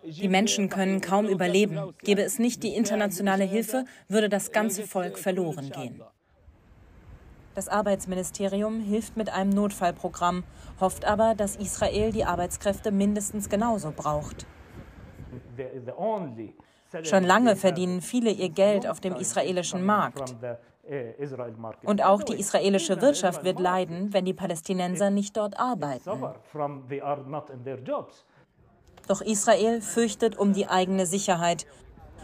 Die 0.04 0.28
Menschen 0.28 0.68
können 0.70 1.00
kaum 1.00 1.26
überleben. 1.26 1.94
Gäbe 2.02 2.22
es 2.22 2.38
nicht 2.38 2.62
die 2.62 2.74
internationale 2.74 3.44
Hilfe, 3.44 3.84
würde 4.08 4.28
das 4.28 4.52
ganze 4.52 4.84
Volk 4.84 5.18
verloren 5.18 5.70
gehen. 5.70 6.00
Das 7.54 7.68
Arbeitsministerium 7.68 8.80
hilft 8.80 9.16
mit 9.16 9.30
einem 9.30 9.50
Notfallprogramm, 9.50 10.44
hofft 10.80 11.04
aber, 11.04 11.34
dass 11.34 11.56
Israel 11.56 12.12
die 12.12 12.24
Arbeitskräfte 12.24 12.92
mindestens 12.92 13.48
genauso 13.48 13.92
braucht. 13.94 14.46
Schon 17.02 17.24
lange 17.24 17.56
verdienen 17.56 18.00
viele 18.00 18.30
ihr 18.30 18.48
Geld 18.48 18.86
auf 18.86 19.00
dem 19.00 19.14
israelischen 19.16 19.84
Markt. 19.84 20.34
Und 21.84 22.02
auch 22.02 22.22
die 22.22 22.34
israelische 22.34 23.00
Wirtschaft 23.02 23.44
wird 23.44 23.60
leiden, 23.60 24.12
wenn 24.14 24.24
die 24.24 24.32
Palästinenser 24.32 25.10
nicht 25.10 25.36
dort 25.36 25.58
arbeiten. 25.58 26.10
Doch 29.06 29.20
Israel 29.20 29.80
fürchtet 29.80 30.38
um 30.38 30.52
die 30.52 30.66
eigene 30.66 31.06
Sicherheit. 31.06 31.66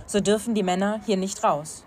So 0.07 0.21
dürfen 0.21 0.55
die 0.55 0.62
Männer 0.62 1.00
hier 1.05 1.17
nicht 1.17 1.45
raus. 1.45 1.87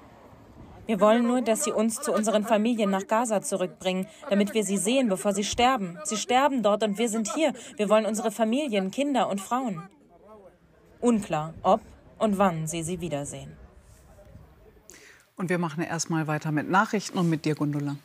Wir 0.86 1.02
wollen 1.02 1.28
nur, 1.28 1.42
dass 1.42 1.64
sie 1.66 1.72
uns 1.72 2.00
zu 2.02 2.14
unseren 2.14 2.46
Familien 2.46 2.90
nach 2.90 3.08
Gaza 3.08 3.42
zurückbringen, 3.42 4.08
damit 4.30 4.54
wir 4.54 4.64
sie 4.64 4.78
sehen, 4.78 5.10
bevor 5.10 5.34
sie 5.34 5.44
sterben. 5.44 6.00
Sie 6.04 6.16
sterben 6.16 6.64
dort 6.64 6.82
und 6.84 6.98
wir 6.98 7.10
sind 7.10 7.34
hier. 7.34 7.54
Wir 7.76 7.90
wollen 7.90 8.06
unsere 8.06 8.32
Familien, 8.32 8.90
Kinder 8.90 9.30
und 9.30 9.42
Frauen. 9.42 9.84
Unklar, 11.00 11.54
ob 11.62 11.82
und 12.18 12.38
wann 12.38 12.68
sie 12.68 12.84
sie 12.84 13.00
wiedersehen. 13.02 13.52
Und 15.36 15.50
wir 15.50 15.60
machen 15.60 15.84
erstmal 15.84 16.28
weiter 16.28 16.52
mit 16.52 16.70
Nachrichten 16.70 17.18
und 17.18 17.30
mit 17.30 17.46
dir, 17.46 17.56
Gundula. 17.56 17.98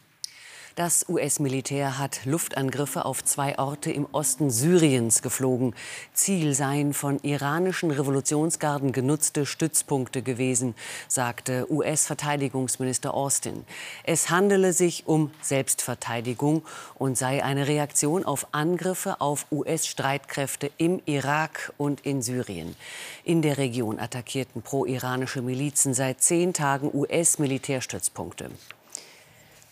Das 0.75 1.07
US-Militär 1.07 1.99
hat 1.99 2.25
Luftangriffe 2.25 3.05
auf 3.05 3.23
zwei 3.23 3.59
Orte 3.59 3.93
im 3.93 4.07
Osten 4.11 4.51
Syriens 4.51 5.21
geflogen. 5.21 5.75
Ziel 6.15 6.55
seien 6.55 6.95
von 6.95 7.19
iranischen 7.19 7.91
Revolutionsgarden 7.91 8.93
genutzte 8.93 9.45
Stützpunkte 9.45 10.23
gewesen, 10.23 10.75
sagte 11.09 11.71
US-Verteidigungsminister 11.71 13.13
Austin. 13.13 13.67
Es 14.05 14.31
handele 14.31 14.73
sich 14.73 15.07
um 15.07 15.31
Selbstverteidigung 15.43 16.63
und 16.95 17.19
sei 17.19 17.45
eine 17.45 17.69
Reaktion 17.69 18.25
auf 18.25 18.47
Angriffe 18.53 19.21
auf 19.21 19.45
US-Streitkräfte 19.53 20.71
im 20.79 21.03
Irak 21.05 21.75
und 21.77 22.01
in 22.07 22.23
Syrien. 22.23 22.77
In 23.25 23.43
der 23.43 23.59
Region 23.59 23.99
attackierten 23.99 24.63
pro-iranische 24.63 25.43
Milizen 25.43 25.93
seit 25.93 26.23
zehn 26.23 26.55
Tagen 26.55 26.91
US-Militärstützpunkte. 26.95 28.49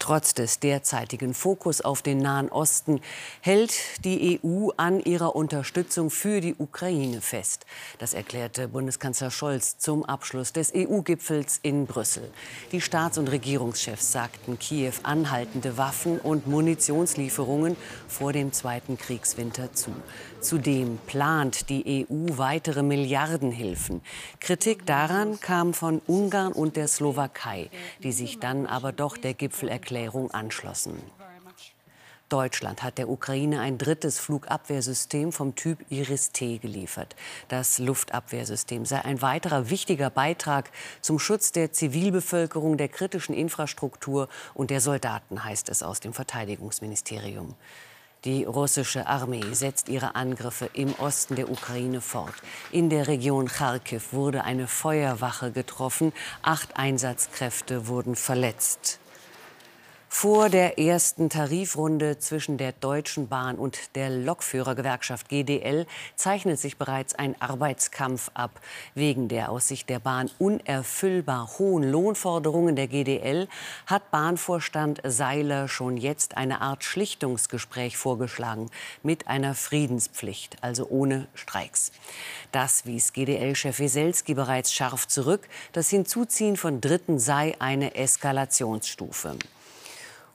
Trotz 0.00 0.32
des 0.32 0.60
derzeitigen 0.60 1.34
Fokus 1.34 1.82
auf 1.82 2.00
den 2.00 2.18
Nahen 2.18 2.48
Osten 2.48 3.02
hält 3.42 3.74
die 4.02 4.40
EU 4.42 4.70
an 4.78 4.98
ihrer 4.98 5.36
Unterstützung 5.36 6.08
für 6.08 6.40
die 6.40 6.54
Ukraine 6.56 7.20
fest. 7.20 7.66
Das 7.98 8.14
erklärte 8.14 8.66
Bundeskanzler 8.66 9.30
Scholz 9.30 9.76
zum 9.76 10.06
Abschluss 10.06 10.54
des 10.54 10.72
EU-Gipfels 10.74 11.60
in 11.62 11.86
Brüssel. 11.86 12.32
Die 12.72 12.80
Staats- 12.80 13.18
und 13.18 13.28
Regierungschefs 13.28 14.10
sagten 14.10 14.58
Kiew 14.58 14.94
anhaltende 15.02 15.76
Waffen- 15.76 16.18
und 16.18 16.46
Munitionslieferungen 16.46 17.76
vor 18.08 18.32
dem 18.32 18.54
zweiten 18.54 18.96
Kriegswinter 18.96 19.74
zu. 19.74 19.90
Zudem 20.40 20.98
plant 21.06 21.68
die 21.68 22.06
EU 22.10 22.38
weitere 22.38 22.82
Milliardenhilfen. 22.82 24.00
Kritik 24.40 24.86
daran 24.86 25.38
kam 25.40 25.74
von 25.74 26.00
Ungarn 26.06 26.52
und 26.52 26.76
der 26.76 26.88
Slowakei, 26.88 27.70
die 28.02 28.12
sich 28.12 28.38
dann 28.38 28.66
aber 28.66 28.92
doch 28.92 29.16
der 29.16 29.34
Gipfelerklärung 29.34 30.30
anschlossen. 30.30 30.94
Deutschland 32.30 32.84
hat 32.84 32.96
der 32.96 33.08
Ukraine 33.08 33.60
ein 33.60 33.76
drittes 33.76 34.20
Flugabwehrsystem 34.20 35.32
vom 35.32 35.56
Typ 35.56 35.84
Iris-T 35.90 36.58
geliefert. 36.58 37.16
Das 37.48 37.78
Luftabwehrsystem 37.78 38.86
sei 38.86 39.04
ein 39.04 39.20
weiterer 39.20 39.68
wichtiger 39.68 40.10
Beitrag 40.10 40.70
zum 41.00 41.18
Schutz 41.18 41.50
der 41.50 41.72
Zivilbevölkerung, 41.72 42.76
der 42.76 42.88
kritischen 42.88 43.34
Infrastruktur 43.34 44.28
und 44.54 44.70
der 44.70 44.80
Soldaten, 44.80 45.44
heißt 45.44 45.68
es 45.70 45.82
aus 45.82 45.98
dem 45.98 46.12
Verteidigungsministerium. 46.12 47.56
Die 48.24 48.44
russische 48.44 49.06
Armee 49.06 49.54
setzt 49.54 49.88
ihre 49.88 50.14
Angriffe 50.14 50.68
im 50.74 50.94
Osten 50.98 51.36
der 51.36 51.50
Ukraine 51.50 52.02
fort. 52.02 52.34
In 52.70 52.90
der 52.90 53.08
Region 53.08 53.48
Kharkiv 53.48 54.12
wurde 54.12 54.44
eine 54.44 54.66
Feuerwache 54.66 55.52
getroffen. 55.52 56.12
Acht 56.42 56.76
Einsatzkräfte 56.76 57.86
wurden 57.86 58.16
verletzt. 58.16 58.99
Vor 60.12 60.50
der 60.50 60.78
ersten 60.78 61.30
Tarifrunde 61.30 62.18
zwischen 62.18 62.58
der 62.58 62.72
Deutschen 62.72 63.28
Bahn 63.28 63.56
und 63.56 63.94
der 63.94 64.10
Lokführergewerkschaft 64.10 65.28
GDL 65.28 65.86
zeichnet 66.16 66.58
sich 66.58 66.76
bereits 66.76 67.14
ein 67.14 67.40
Arbeitskampf 67.40 68.30
ab. 68.34 68.60
Wegen 68.94 69.28
der 69.28 69.50
aus 69.50 69.68
Sicht 69.68 69.88
der 69.88 70.00
Bahn 70.00 70.28
unerfüllbar 70.38 71.48
hohen 71.58 71.84
Lohnforderungen 71.84 72.74
der 72.74 72.88
GDL 72.88 73.48
hat 73.86 74.10
Bahnvorstand 74.10 75.00
Seiler 75.04 75.68
schon 75.68 75.96
jetzt 75.96 76.36
eine 76.36 76.60
Art 76.60 76.82
Schlichtungsgespräch 76.82 77.96
vorgeschlagen 77.96 78.68
mit 79.04 79.28
einer 79.28 79.54
Friedenspflicht, 79.54 80.56
also 80.60 80.88
ohne 80.88 81.28
Streiks. 81.34 81.92
Das 82.50 82.84
wies 82.84 83.12
GDL-Chef 83.12 83.78
Weselski 83.78 84.34
bereits 84.34 84.74
scharf 84.74 85.06
zurück. 85.06 85.48
Das 85.72 85.88
Hinzuziehen 85.88 86.56
von 86.56 86.80
Dritten 86.80 87.20
sei 87.20 87.54
eine 87.60 87.94
Eskalationsstufe. 87.94 89.36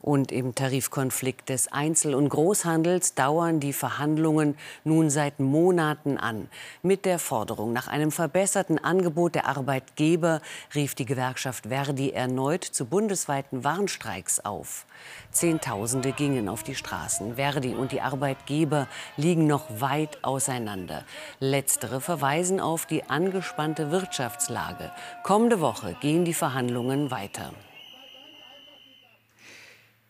Und 0.06 0.32
im 0.32 0.54
Tarifkonflikt 0.54 1.50
des 1.50 1.72
Einzel- 1.72 2.14
und 2.14 2.30
Großhandels 2.30 3.16
dauern 3.16 3.60
die 3.60 3.74
Verhandlungen 3.74 4.56
nun 4.84 5.10
seit 5.10 5.40
Monaten 5.40 6.20
an. 6.20 6.48
Mit 6.84 7.06
der 7.06 7.18
Forderung 7.18 7.74
nach 7.74 7.88
einem 7.88 8.12
verbesserten 8.12 8.78
Angebot 8.78 9.34
der 9.34 9.48
Arbeitgeber 9.48 10.42
rief 10.76 10.94
die 10.94 11.08
Gewerkschaft 11.08 11.70
Verdi 11.70 12.12
erneut 12.12 12.64
zu 12.66 12.86
bundesweiten 12.86 13.64
Warnstreiks 13.64 14.42
auf. 14.42 14.86
Zehntausende 15.32 16.12
gingen 16.12 16.50
auf 16.50 16.62
die 16.62 16.76
Straßen. 16.76 17.38
Verdi 17.38 17.74
und 17.74 17.92
die 17.92 18.02
Arbeitgeber 18.02 18.88
liegen 19.18 19.48
noch 19.48 19.66
weit 19.82 20.24
auseinander. 20.24 21.04
Letztere 21.40 22.00
verweisen 22.00 22.60
auf 22.60 22.86
die 22.86 23.10
angespannte 23.10 23.90
Wirtschaftslage. 23.90 24.92
Kommende 25.24 25.62
Woche 25.62 25.98
gehen 26.00 26.26
die 26.26 26.36
Verhandlungen 26.36 27.10
weiter. 27.10 27.54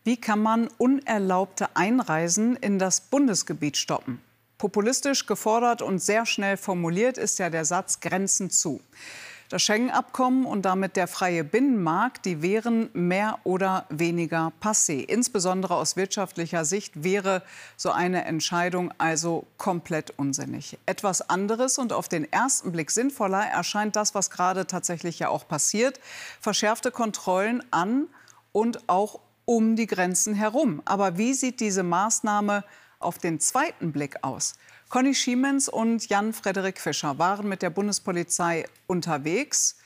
Wie 0.06 0.18
kann 0.18 0.40
man 0.40 0.70
unerlaubte 0.78 1.76
Einreisen 1.76 2.56
in 2.58 2.78
das 2.78 3.02
Bundesgebiet 3.02 3.76
stoppen? 3.76 4.22
Populistisch 4.60 5.26
gefordert 5.26 5.82
und 5.82 5.98
sehr 5.98 6.28
schnell 6.28 6.58
formuliert 6.58 7.18
ist 7.18 7.40
ja 7.40 7.50
der 7.50 7.66
Satz 7.66 8.02
Grenzen 8.02 8.52
zu. 8.52 8.82
Das 9.50 9.64
Schengen-Abkommen 9.64 10.46
und 10.46 10.62
damit 10.62 10.96
der 10.96 11.08
freie 11.08 11.44
Binnenmarkt, 11.44 12.28
die 12.28 12.44
wären 12.44 12.92
mehr 12.94 13.40
oder 13.46 13.88
weniger 13.90 14.54
passé. 14.62 15.04
Insbesondere 15.04 15.74
aus 15.74 15.96
wirtschaftlicher 15.96 16.66
Sicht 16.66 17.04
wäre 17.04 17.42
so 17.76 17.90
eine 17.90 18.26
Entscheidung 18.26 18.94
also 19.00 19.48
komplett 19.58 20.12
unsinnig. 20.20 20.78
Etwas 20.86 21.32
anderes 21.32 21.80
und 21.80 21.94
auf 21.94 22.10
den 22.10 22.32
ersten 22.32 22.72
Blick 22.72 22.92
sinnvoller 22.92 23.44
erscheint 23.44 23.96
das, 23.96 24.14
was 24.14 24.30
gerade 24.30 24.68
tatsächlich 24.68 25.18
ja 25.18 25.30
auch 25.30 25.48
passiert. 25.48 26.00
Verschärfte 26.42 26.92
Kontrollen 26.92 27.64
an 27.72 28.06
und 28.52 28.88
auch 28.88 29.20
um 29.46 29.76
die 29.76 29.88
Grenzen 29.88 30.34
herum. 30.34 30.82
Aber 30.86 31.18
wie 31.18 31.34
sieht 31.34 31.60
diese 31.60 31.84
Maßnahme 31.84 32.64
auf 33.00 33.18
den 33.18 33.40
zweiten 33.40 33.92
Blick 33.92 34.24
aus? 34.24 34.56
Conny 34.90 35.16
Schiemens 35.16 35.68
und 35.68 36.10
Jan-Frederik 36.10 36.80
Fischer 36.80 37.18
waren 37.18 37.50
mit 37.50 37.62
der 37.62 37.70
Bundespolizei 37.70 38.66
unterwegs. 38.88 39.78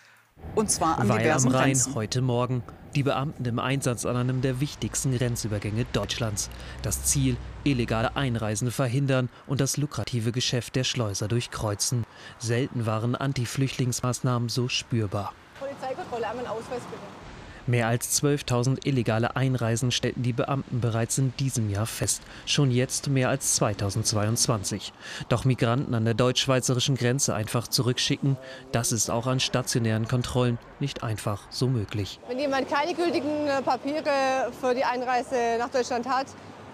Und 0.55 0.71
zwar 0.71 0.99
an 0.99 1.09
Weil 1.09 1.19
diversen 1.19 1.47
am 1.49 1.55
Rhein 1.55 1.63
Grenzen. 1.73 1.95
heute 1.95 2.21
Morgen. 2.21 2.63
Die 2.95 3.03
Beamten 3.03 3.45
im 3.45 3.59
Einsatz 3.59 4.05
an 4.05 4.15
einem 4.15 4.41
der 4.41 4.59
wichtigsten 4.61 5.15
Grenzübergänge 5.15 5.85
Deutschlands. 5.93 6.49
Das 6.81 7.03
Ziel, 7.03 7.37
illegale 7.63 8.15
Einreisen 8.15 8.71
verhindern 8.71 9.29
und 9.47 9.61
das 9.61 9.77
lukrative 9.77 10.31
Geschäft 10.31 10.75
der 10.75 10.83
Schleuser 10.83 11.27
durchkreuzen. 11.27 12.05
Selten 12.39 12.85
waren 12.85 13.15
Anti-Flüchtlingsmaßnahmen 13.15 14.49
so 14.49 14.69
spürbar. 14.69 15.33
Polizeikontrolle, 15.59 16.27
einmal 16.27 16.45
einen 16.45 16.53
Ausweis 16.55 16.81
bitte. 16.89 17.18
Mehr 17.67 17.87
als 17.87 18.21
12.000 18.21 18.85
illegale 18.85 19.35
Einreisen 19.35 19.91
stellten 19.91 20.23
die 20.23 20.33
Beamten 20.33 20.81
bereits 20.81 21.17
in 21.17 21.33
diesem 21.37 21.69
Jahr 21.69 21.85
fest. 21.85 22.21
Schon 22.45 22.71
jetzt 22.71 23.09
mehr 23.09 23.29
als 23.29 23.55
2022. 23.55 24.93
Doch 25.29 25.45
Migranten 25.45 25.93
an 25.93 26.05
der 26.05 26.13
deutsch-schweizerischen 26.13 26.95
Grenze 26.95 27.35
einfach 27.35 27.67
zurückschicken, 27.67 28.37
das 28.71 28.91
ist 28.91 29.09
auch 29.09 29.27
an 29.27 29.39
stationären 29.39 30.07
Kontrollen 30.07 30.57
nicht 30.79 31.03
einfach 31.03 31.43
so 31.49 31.67
möglich. 31.67 32.19
Wenn 32.27 32.39
jemand 32.39 32.69
keine 32.69 32.93
gültigen 32.93 33.47
äh, 33.47 33.61
Papiere 33.61 34.51
für 34.59 34.73
die 34.73 34.83
Einreise 34.83 35.57
nach 35.57 35.69
Deutschland 35.69 36.07
hat, 36.07 36.27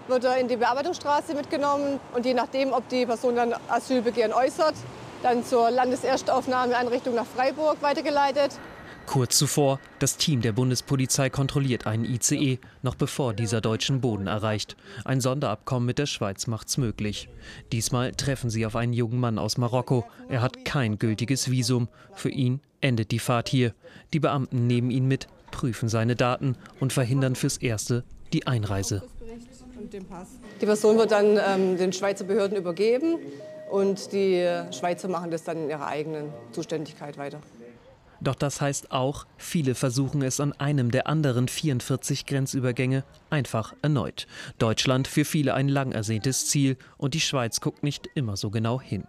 wird 0.08 0.24
er 0.24 0.38
in 0.38 0.48
die 0.48 0.58
Bearbeitungsstraße 0.58 1.34
mitgenommen 1.34 2.00
und 2.13 2.26
je 2.26 2.34
nachdem, 2.34 2.74
ob 2.74 2.88
die 2.89 3.06
Person 3.06 3.36
dann 3.36 3.56
Asylbegehren 3.69 4.34
äußert, 4.34 4.76
dann 5.24 5.43
zur 5.43 5.71
Landeserstaufnahmeeinrichtung 5.71 7.15
nach 7.15 7.26
Freiburg 7.26 7.78
weitergeleitet. 7.82 8.52
Kurz 9.06 9.38
zuvor, 9.38 9.80
das 10.00 10.18
Team 10.18 10.41
der 10.41 10.52
Bundespolizei 10.52 11.30
kontrolliert 11.30 11.88
einen 11.88 12.06
ICE, 12.06 12.60
noch 12.82 12.96
bevor 12.96 13.34
dieser 13.34 13.62
deutschen 13.62 14.02
Boden 14.02 14.28
erreicht. 14.28 14.76
Ein 15.06 15.22
Sonderabkommen 15.22 15.86
mit 15.86 16.00
der 16.00 16.06
Schweiz 16.06 16.48
macht's 16.48 16.78
möglich. 16.78 17.30
Diesmal 17.72 18.12
treffen 18.12 18.50
sie 18.50 18.65
auf 18.65 18.76
einen 18.76 18.94
jungen 18.94 19.20
Mann 19.20 19.39
aus 19.39 19.58
Marokko. 19.58 20.06
Er 20.28 20.41
hat 20.41 20.65
kein 20.65 20.98
gültiges 20.98 21.50
Visum. 21.50 21.88
Für 22.13 22.30
ihn 22.30 22.62
endet 22.82 23.12
die 23.12 23.20
Fahrt 23.20 23.48
hier. 23.48 23.74
Die 24.12 24.20
Beamten 24.20 24.68
nehmen 24.68 24.91
ihn 24.91 25.08
mit, 25.08 25.28
prüfen 25.52 25.88
seine 25.88 26.15
Daten 26.15 26.58
und 26.80 26.91
verhindern 26.91 27.36
fürs 27.36 27.58
Erste 27.58 28.04
die 28.34 28.48
Einreise. 28.48 29.04
Die 30.62 30.65
Person 30.65 30.98
wird 30.98 31.12
dann 31.12 31.38
ähm, 31.38 31.78
den 31.78 31.94
Schweizer 31.94 32.26
Behörden 32.26 32.58
übergeben 32.58 33.18
und 33.70 34.12
die 34.12 34.46
Schweizer 34.72 35.08
machen 35.08 35.32
das 35.32 35.44
dann 35.44 35.63
in 35.63 35.70
ihrer 35.70 35.88
eigenen 35.88 36.34
Zuständigkeit 36.52 37.18
weiter. 37.18 37.39
Doch 38.25 38.33
das 38.33 38.59
heißt 38.59 38.91
auch, 38.91 39.27
viele 39.38 39.75
versuchen 39.75 40.23
es 40.23 40.39
an 40.39 40.51
einem 40.53 40.89
der 40.89 41.05
anderen 41.05 41.47
44 41.47 42.25
Grenzübergänge 42.25 43.03
einfach 43.29 43.75
erneut. 43.83 44.25
Deutschland 44.57 45.07
für 45.07 45.25
viele 45.25 45.53
ein 45.53 45.69
lang 45.69 45.91
ersehntes 45.91 46.47
Ziel 46.47 46.75
und 46.97 47.13
die 47.13 47.21
Schweiz 47.21 47.61
guckt 47.61 47.83
nicht 47.83 48.09
immer 48.15 48.35
so 48.35 48.49
genau 48.49 48.81
hin. 48.81 49.03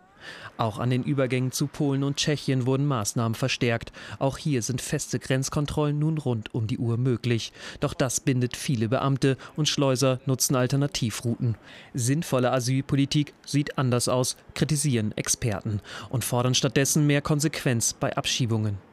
Auch 0.59 0.79
an 0.79 0.91
den 0.91 1.03
Übergängen 1.03 1.51
zu 1.51 1.67
Polen 1.67 2.03
und 2.03 2.17
Tschechien 2.17 2.67
wurden 2.67 2.85
Maßnahmen 2.85 3.35
verstärkt. 3.35 3.91
Auch 4.19 4.37
hier 4.37 4.61
sind 4.61 4.83
feste 4.83 5.19
Grenzkontrollen 5.19 5.99
nun 5.99 6.19
rund 6.19 6.55
um 6.55 6.67
die 6.67 6.79
Uhr 6.79 6.99
möglich. 6.99 7.53
Doch 7.81 7.95
das 7.95 8.21
bindet 8.21 8.55
viele 8.55 8.91
Beamte 8.91 9.39
und 9.55 9.67
Schleuser 9.67 10.21
nutzen 10.27 10.57
Alternativrouten. 10.57 11.57
Sinnvolle 11.95 12.53
Asylpolitik 12.53 13.33
sieht 13.47 13.79
anders 13.79 14.09
aus, 14.09 14.37
kritisieren 14.55 15.13
Experten 15.17 15.81
und 16.11 16.23
fordern 16.23 16.55
stattdessen 16.55 17.07
mehr 17.07 17.23
Konsequenz 17.23 17.95
bei 17.95 18.15
Abschiebungen. 18.15 18.86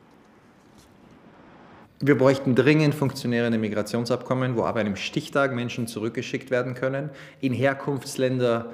Wir 2.06 2.18
bräuchten 2.18 2.54
dringend 2.54 2.94
funktionierende 2.94 3.58
Migrationsabkommen, 3.58 4.58
wo 4.58 4.64
an 4.64 4.78
einem 4.78 4.98
Stichtag 4.98 5.56
Menschen 5.56 5.88
zurückgeschickt 5.88 6.52
werden 6.52 6.74
können 6.74 7.12
in 7.40 7.54
Herkunftsländer 7.54 8.74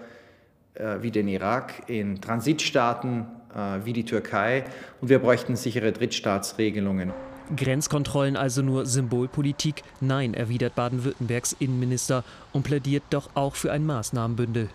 äh, 0.74 0.96
wie 1.02 1.12
den 1.12 1.28
Irak, 1.28 1.84
in 1.86 2.22
Transitstaaten 2.22 3.28
äh, 3.54 3.86
wie 3.86 3.94
die 3.94 4.04
Türkei 4.04 4.66
und 5.00 5.10
wir 5.10 5.20
bräuchten 5.20 5.56
sichere 5.56 5.92
Drittstaatsregelungen. 5.92 7.14
Grenzkontrollen 7.56 8.36
also 8.36 8.64
nur 8.64 8.88
Symbolpolitik? 8.88 9.84
Nein, 10.02 10.34
erwidert 10.34 10.74
Baden-Württembergs 10.74 11.56
Innenminister 11.60 12.24
und 12.52 12.64
plädiert 12.64 13.04
doch 13.12 13.30
auch 13.36 13.54
für 13.54 13.72
ein 13.72 13.86
Maßnahmenbündel. 13.86 14.70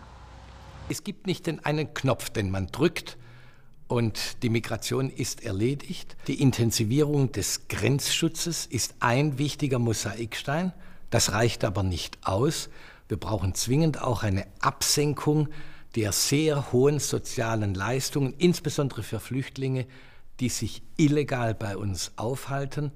Es 0.89 1.03
gibt 1.03 1.27
nicht 1.27 1.49
den 1.49 1.65
einen 1.65 1.93
Knopf, 1.93 2.31
den 2.31 2.53
man 2.53 2.69
drückt 2.69 3.17
und 3.89 4.43
die 4.43 4.49
Migration 4.49 5.11
ist 5.11 5.45
erledigt. 5.45 6.17
Die 6.27 6.41
Intensivierung 6.41 7.33
des 7.33 7.69
Grenzschutzes 7.69 8.67
ist 8.67 8.95
ein 9.01 9.39
wichtiger 9.39 9.79
Mosaikstein. 9.79 10.73
Das 11.11 11.33
reicht 11.33 11.65
aber 11.65 11.83
nicht 11.83 12.19
aus. 12.23 12.71
Wir 13.09 13.19
brauchen 13.19 13.55
zwingend 13.55 14.01
auch 14.01 14.23
eine 14.23 14.47
Absenkung 14.61 15.49
der 15.95 16.13
sehr 16.13 16.73
hohen 16.73 16.99
sozialen 16.99 17.75
Leistungen, 17.75 18.35
insbesondere 18.39 19.03
für 19.03 19.21
Flüchtlinge, 19.21 19.87
die 20.41 20.49
sich 20.49 20.83
illegal 20.97 21.55
bei 21.55 21.77
uns 21.77 22.13
aufhalten. 22.17 22.91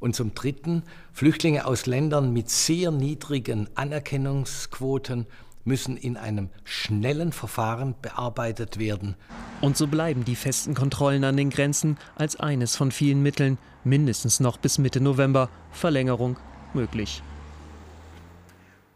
Und 0.00 0.16
zum 0.16 0.34
Dritten, 0.34 0.82
Flüchtlinge 1.12 1.64
aus 1.64 1.86
Ländern 1.86 2.32
mit 2.32 2.50
sehr 2.50 2.90
niedrigen 2.90 3.68
Anerkennungsquoten 3.76 5.26
müssen 5.64 5.96
in 5.96 6.16
einem 6.16 6.50
schnellen 6.64 7.32
Verfahren 7.32 7.94
bearbeitet 8.02 8.78
werden. 8.78 9.16
Und 9.60 9.76
so 9.76 9.86
bleiben 9.86 10.24
die 10.24 10.36
festen 10.36 10.74
Kontrollen 10.74 11.24
an 11.24 11.36
den 11.36 11.50
Grenzen 11.50 11.98
als 12.16 12.38
eines 12.38 12.76
von 12.76 12.90
vielen 12.90 13.22
Mitteln, 13.22 13.58
mindestens 13.84 14.40
noch 14.40 14.56
bis 14.56 14.78
Mitte 14.78 15.00
November, 15.00 15.48
Verlängerung 15.70 16.36
möglich. 16.74 17.22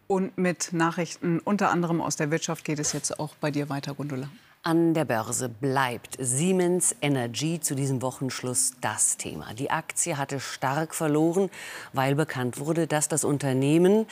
Und 0.08 0.38
mit 0.38 0.72
Nachrichten 0.72 1.40
unter 1.40 1.70
anderem 1.70 2.00
aus 2.00 2.16
der 2.16 2.30
Wirtschaft 2.30 2.64
geht 2.64 2.78
es 2.78 2.92
jetzt 2.92 3.18
auch 3.18 3.34
bei 3.36 3.50
dir 3.50 3.68
weiter, 3.68 3.94
Gundula. 3.94 4.28
An 4.62 4.94
der 4.94 5.04
Börse 5.04 5.48
bleibt 5.48 6.16
Siemens 6.18 6.96
Energy 7.00 7.60
zu 7.60 7.76
diesem 7.76 8.02
Wochenschluss 8.02 8.72
das 8.80 9.16
Thema. 9.16 9.54
Die 9.54 9.70
Aktie 9.70 10.16
hatte 10.16 10.40
stark 10.40 10.94
verloren, 10.94 11.50
weil 11.92 12.16
bekannt 12.16 12.58
wurde, 12.58 12.88
dass 12.88 13.06
das 13.06 13.22
Unternehmen 13.22 14.06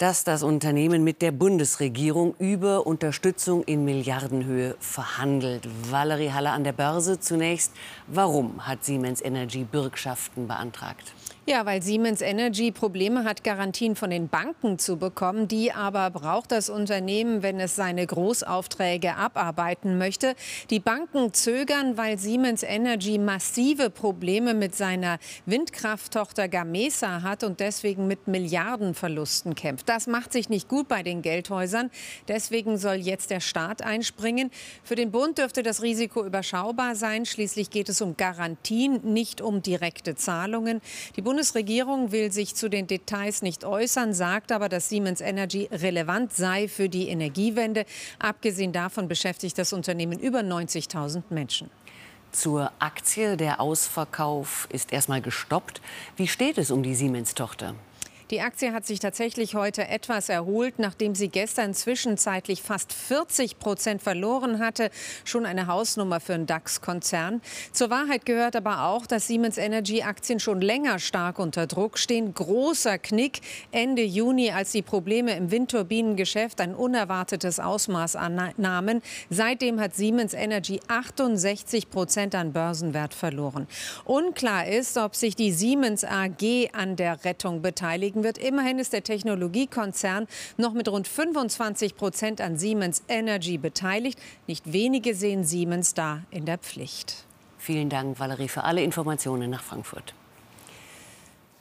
dass 0.00 0.24
das 0.24 0.42
Unternehmen 0.42 1.04
mit 1.04 1.20
der 1.20 1.30
Bundesregierung 1.30 2.34
über 2.38 2.86
Unterstützung 2.86 3.62
in 3.64 3.84
Milliardenhöhe 3.84 4.74
verhandelt. 4.80 5.68
Valerie 5.90 6.32
Halle 6.32 6.52
an 6.52 6.64
der 6.64 6.72
Börse 6.72 7.20
zunächst. 7.20 7.74
Warum 8.06 8.66
hat 8.66 8.82
Siemens 8.82 9.20
Energy 9.20 9.64
Bürgschaften 9.64 10.48
beantragt? 10.48 11.12
Ja, 11.46 11.66
weil 11.66 11.82
Siemens 11.82 12.20
Energy 12.20 12.70
Probleme 12.70 13.24
hat, 13.24 13.42
Garantien 13.42 13.96
von 13.96 14.10
den 14.10 14.28
Banken 14.28 14.78
zu 14.78 14.98
bekommen. 14.98 15.48
Die 15.48 15.72
aber 15.72 16.08
braucht 16.10 16.52
das 16.52 16.70
Unternehmen, 16.70 17.42
wenn 17.42 17.58
es 17.58 17.76
seine 17.76 18.06
Großaufträge 18.06 19.16
abarbeiten 19.16 19.98
möchte. 19.98 20.34
Die 20.70 20.80
Banken 20.80 21.34
zögern, 21.34 21.96
weil 21.96 22.18
Siemens 22.18 22.62
Energy 22.62 23.18
massive 23.18 23.90
Probleme 23.90 24.54
mit 24.54 24.76
seiner 24.76 25.18
Windkrafttochter 25.44 26.46
Gamesa 26.46 27.22
hat 27.22 27.42
und 27.42 27.58
deswegen 27.58 28.06
mit 28.06 28.28
Milliardenverlusten 28.28 29.54
kämpft. 29.54 29.89
Das 29.90 30.06
macht 30.06 30.32
sich 30.32 30.48
nicht 30.48 30.68
gut 30.68 30.86
bei 30.86 31.02
den 31.02 31.20
Geldhäusern. 31.20 31.90
Deswegen 32.28 32.78
soll 32.78 32.94
jetzt 32.94 33.28
der 33.28 33.40
Staat 33.40 33.82
einspringen. 33.82 34.52
Für 34.84 34.94
den 34.94 35.10
Bund 35.10 35.38
dürfte 35.38 35.64
das 35.64 35.82
Risiko 35.82 36.24
überschaubar 36.24 36.94
sein. 36.94 37.26
Schließlich 37.26 37.70
geht 37.70 37.88
es 37.88 38.00
um 38.00 38.16
Garantien, 38.16 39.00
nicht 39.02 39.40
um 39.40 39.62
direkte 39.62 40.14
Zahlungen. 40.14 40.80
Die 41.16 41.22
Bundesregierung 41.22 42.12
will 42.12 42.30
sich 42.30 42.54
zu 42.54 42.70
den 42.70 42.86
Details 42.86 43.42
nicht 43.42 43.64
äußern, 43.64 44.14
sagt 44.14 44.52
aber, 44.52 44.68
dass 44.68 44.88
Siemens 44.88 45.20
Energy 45.20 45.68
relevant 45.72 46.34
sei 46.34 46.68
für 46.68 46.88
die 46.88 47.08
Energiewende. 47.08 47.84
Abgesehen 48.20 48.70
davon 48.70 49.08
beschäftigt 49.08 49.58
das 49.58 49.72
Unternehmen 49.72 50.20
über 50.20 50.38
90.000 50.38 51.24
Menschen. 51.30 51.68
Zur 52.30 52.70
Aktie. 52.78 53.36
Der 53.36 53.60
Ausverkauf 53.60 54.68
ist 54.70 54.92
erstmal 54.92 55.20
gestoppt. 55.20 55.80
Wie 56.14 56.28
steht 56.28 56.58
es 56.58 56.70
um 56.70 56.84
die 56.84 56.94
Siemens-Tochter? 56.94 57.74
Die 58.30 58.42
Aktie 58.42 58.72
hat 58.72 58.86
sich 58.86 59.00
tatsächlich 59.00 59.56
heute 59.56 59.88
etwas 59.88 60.28
erholt, 60.28 60.78
nachdem 60.78 61.16
sie 61.16 61.26
gestern 61.26 61.74
zwischenzeitlich 61.74 62.62
fast 62.62 62.92
40 62.92 63.58
Prozent 63.58 64.02
verloren 64.02 64.60
hatte. 64.60 64.90
Schon 65.24 65.46
eine 65.46 65.66
Hausnummer 65.66 66.20
für 66.20 66.34
einen 66.34 66.46
DAX-Konzern. 66.46 67.42
Zur 67.72 67.90
Wahrheit 67.90 68.24
gehört 68.24 68.54
aber 68.54 68.84
auch, 68.84 69.06
dass 69.06 69.26
Siemens 69.26 69.58
Energy-Aktien 69.58 70.38
schon 70.38 70.60
länger 70.60 71.00
stark 71.00 71.40
unter 71.40 71.66
Druck 71.66 71.98
stehen. 71.98 72.32
Großer 72.32 72.98
Knick 72.98 73.40
Ende 73.72 74.02
Juni, 74.02 74.52
als 74.52 74.70
die 74.70 74.82
Probleme 74.82 75.34
im 75.34 75.50
Windturbinengeschäft 75.50 76.60
ein 76.60 76.76
unerwartetes 76.76 77.58
Ausmaß 77.58 78.14
annahmen. 78.14 79.02
Seitdem 79.28 79.80
hat 79.80 79.96
Siemens 79.96 80.34
Energy 80.34 80.78
68 80.86 81.90
Prozent 81.90 82.36
an 82.36 82.52
Börsenwert 82.52 83.12
verloren. 83.12 83.66
Unklar 84.04 84.68
ist, 84.68 84.98
ob 84.98 85.16
sich 85.16 85.34
die 85.34 85.50
Siemens 85.50 86.04
AG 86.04 86.70
an 86.72 86.94
der 86.94 87.24
Rettung 87.24 87.60
beteiligen 88.20 88.24
wird. 88.24 88.38
Immerhin 88.38 88.78
ist 88.78 88.92
der 88.92 89.02
Technologiekonzern 89.02 90.26
noch 90.56 90.72
mit 90.72 90.88
rund 90.88 91.08
25 91.08 91.96
Prozent 91.96 92.40
an 92.40 92.56
Siemens 92.56 93.02
Energy 93.08 93.58
beteiligt. 93.58 94.18
Nicht 94.46 94.72
wenige 94.72 95.14
sehen 95.14 95.44
Siemens 95.44 95.94
da 95.94 96.22
in 96.30 96.44
der 96.44 96.58
Pflicht. 96.58 97.24
Vielen 97.58 97.88
Dank, 97.88 98.18
Valerie, 98.18 98.48
für 98.48 98.64
alle 98.64 98.82
Informationen 98.82 99.50
nach 99.50 99.62
Frankfurt. 99.62 100.14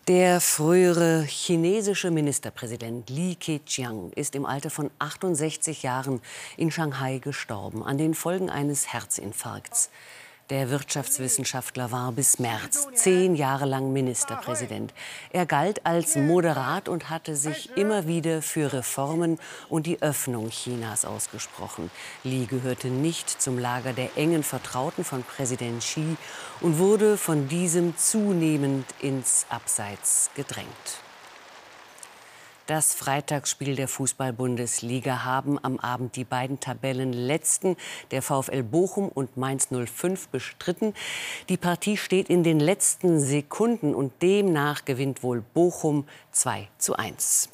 Der 0.08 0.42
frühere 0.42 1.24
chinesische 1.28 2.10
Ministerpräsident 2.10 3.12
Li 3.12 3.36
Keqiang 3.36 4.12
ist 4.16 4.34
im 4.34 4.46
Alter 4.46 4.72
von 4.72 4.90
68 4.98 5.84
Jahren 5.84 6.20
in 6.58 6.72
Shanghai 6.72 7.20
gestorben 7.20 7.84
an 7.84 8.00
den 8.00 8.16
Folgen 8.16 8.50
eines 8.50 8.92
Herzinfarkts. 8.92 9.92
Der 10.50 10.72
Wirtschaftswissenschaftler 10.72 11.92
war 11.92 12.12
bis 12.12 12.40
März 12.40 12.88
zehn 12.96 13.36
Jahre 13.36 13.66
lang 13.66 13.94
Ministerpräsident. 13.94 14.96
Er 15.32 15.46
galt 15.46 15.86
als 15.86 16.16
moderat 16.16 16.90
und 16.90 17.12
hatte 17.12 17.36
sich 17.36 17.78
immer 17.78 18.08
wieder 18.08 18.42
für 18.42 18.74
Reformen 18.74 19.38
und 19.70 19.86
die 19.86 20.02
Öffnung 20.02 20.50
Chinas 20.50 21.06
ausgesprochen. 21.06 21.92
Li 22.24 22.48
gehörte 22.48 22.88
nicht 22.88 23.30
zum 23.30 23.60
Lager 23.60 23.94
der 23.94 24.18
engen 24.18 24.42
Vertrauten 24.42 25.04
von 25.04 25.22
Präsident 25.22 25.82
Xi 25.82 26.18
und 26.62 26.80
wurde 26.80 27.18
von 27.18 27.48
diesem 27.48 27.96
zunehmend 27.96 28.86
ins 29.02 29.46
Abseits 29.50 30.32
gedrängt. 30.34 31.04
Das 32.70 32.94
Freitagsspiel 32.94 33.76
der 33.76 33.88
Fußball-Bundesliga 33.88 35.24
haben 35.24 35.58
am 35.60 35.80
Abend 35.80 36.16
die 36.16 36.24
beiden 36.24 36.60
Tabellenletzten, 36.60 37.76
der 38.12 38.22
VfL 38.22 38.62
Bochum 38.62 39.10
und 39.10 39.38
Mainz 39.38 39.70
05, 39.72 40.28
bestritten. 40.28 40.94
Die 41.50 41.58
Partie 41.58 41.98
steht 41.98 42.30
in 42.30 42.44
den 42.44 42.60
letzten 42.60 43.20
Sekunden 43.20 43.96
und 43.96 44.22
demnach 44.22 44.86
gewinnt 44.86 45.24
wohl 45.24 45.42
Bochum 45.42 46.08
2 46.32 46.68
zu 46.78 46.96
1. 46.96 47.50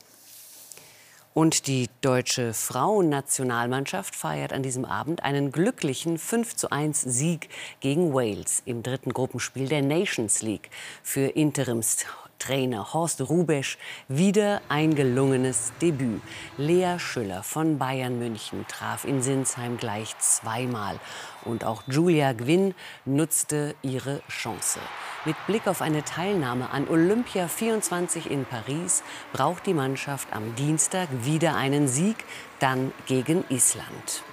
Und 1.34 1.68
die 1.68 1.88
deutsche 2.02 2.54
Frauennationalmannschaft 2.54 4.16
feiert 4.16 4.52
an 4.52 4.64
diesem 4.64 4.84
Abend 4.84 5.24
einen 5.24 5.54
glücklichen 5.54 6.18
5 6.18 6.58
zu 6.58 6.72
1 6.72 7.02
Sieg 7.02 7.48
gegen 7.80 8.14
Wales 8.14 8.64
im 8.66 8.84
dritten 8.84 9.14
Gruppenspiel 9.14 9.70
der 9.70 9.82
Nations 9.82 10.42
League. 10.42 10.70
Für 11.04 11.28
Interims 11.28 12.06
Trainer 12.40 12.94
Horst 12.94 13.22
Rubesch 13.22 13.78
wieder 14.08 14.62
ein 14.70 14.96
gelungenes 14.96 15.74
Debüt. 15.82 16.22
Lea 16.58 16.98
Schüller 16.98 17.44
von 17.44 17.78
Bayern 17.78 18.20
München 18.20 18.66
traf 18.68 19.06
in 19.06 19.22
Sinsheim 19.22 19.78
gleich 19.78 20.18
zweimal. 20.20 21.00
Und 21.44 21.64
auch 21.64 21.84
Julia 21.88 22.34
Gwynn 22.34 22.76
nutzte 23.06 23.76
ihre 23.82 24.22
Chance. 24.28 24.80
Mit 25.26 25.36
Blick 25.48 25.68
auf 25.68 25.82
eine 25.82 26.04
Teilnahme 26.04 26.70
an 26.70 26.88
Olympia 26.88 27.48
24 27.48 28.30
in 28.30 28.46
Paris 28.46 29.04
braucht 29.34 29.66
die 29.66 29.74
Mannschaft 29.74 30.32
am 30.32 30.56
Dienstag 30.56 31.08
wieder 31.24 31.56
einen 31.56 31.88
Sieg, 31.88 32.18
dann 32.60 32.92
gegen 33.08 33.44
Island. 33.50 34.24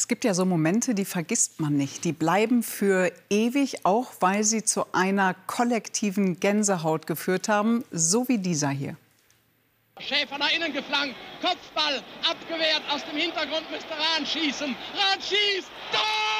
Es 0.00 0.08
gibt 0.08 0.24
ja 0.24 0.32
so 0.32 0.46
Momente, 0.46 0.94
die 0.94 1.04
vergisst 1.04 1.60
man 1.60 1.76
nicht. 1.76 2.04
Die 2.04 2.14
bleiben 2.14 2.62
für 2.62 3.12
ewig, 3.28 3.84
auch 3.84 4.12
weil 4.20 4.44
sie 4.44 4.64
zu 4.64 4.86
einer 4.94 5.34
kollektiven 5.46 6.40
Gänsehaut 6.40 7.06
geführt 7.06 7.50
haben, 7.50 7.84
so 7.90 8.26
wie 8.26 8.38
dieser 8.38 8.70
hier. 8.70 8.96
Schäfer 9.98 10.38
nach 10.38 10.50
innen 10.56 10.72
geflankt, 10.72 11.16
Kopfball 11.42 12.02
abgewehrt, 12.26 12.82
aus 12.90 13.04
dem 13.04 13.18
Hintergrund 13.18 13.70
müsste 13.70 13.90
Rahn 13.92 14.24
schießen. 14.24 14.68
Rahn 14.68 15.20
schießt, 15.20 15.68
Tor! 15.92 16.30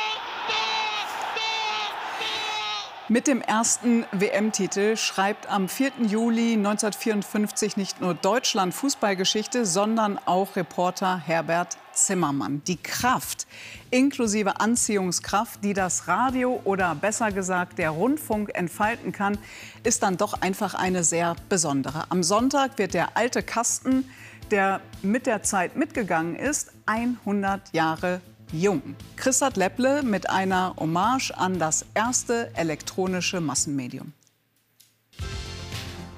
Mit 3.10 3.26
dem 3.26 3.42
ersten 3.42 4.06
WM-Titel 4.12 4.96
schreibt 4.96 5.50
am 5.50 5.68
4. 5.68 5.90
Juli 6.06 6.52
1954 6.52 7.76
nicht 7.76 8.00
nur 8.00 8.14
Deutschland 8.14 8.72
Fußballgeschichte, 8.72 9.66
sondern 9.66 10.16
auch 10.26 10.54
Reporter 10.54 11.18
Herbert 11.18 11.76
Zimmermann. 12.06 12.62
Die 12.66 12.76
Kraft, 12.76 13.46
inklusive 13.90 14.60
Anziehungskraft, 14.60 15.62
die 15.64 15.72
das 15.72 16.08
Radio 16.08 16.60
oder 16.64 16.94
besser 16.94 17.32
gesagt 17.32 17.78
der 17.78 17.90
Rundfunk 17.90 18.50
entfalten 18.54 19.12
kann, 19.12 19.38
ist 19.82 20.02
dann 20.02 20.16
doch 20.16 20.40
einfach 20.40 20.74
eine 20.74 21.04
sehr 21.04 21.36
besondere. 21.48 22.04
Am 22.10 22.22
Sonntag 22.22 22.78
wird 22.78 22.94
der 22.94 23.16
alte 23.16 23.42
Kasten, 23.42 24.04
der 24.50 24.80
mit 25.02 25.26
der 25.26 25.42
Zeit 25.42 25.76
mitgegangen 25.76 26.36
ist, 26.36 26.72
100 26.86 27.72
Jahre 27.72 28.20
jung. 28.52 28.82
Christoph 29.16 29.56
Lepple 29.56 30.02
mit 30.02 30.28
einer 30.28 30.74
Hommage 30.76 31.32
an 31.32 31.58
das 31.58 31.84
erste 31.94 32.50
elektronische 32.56 33.40
Massenmedium. 33.40 34.12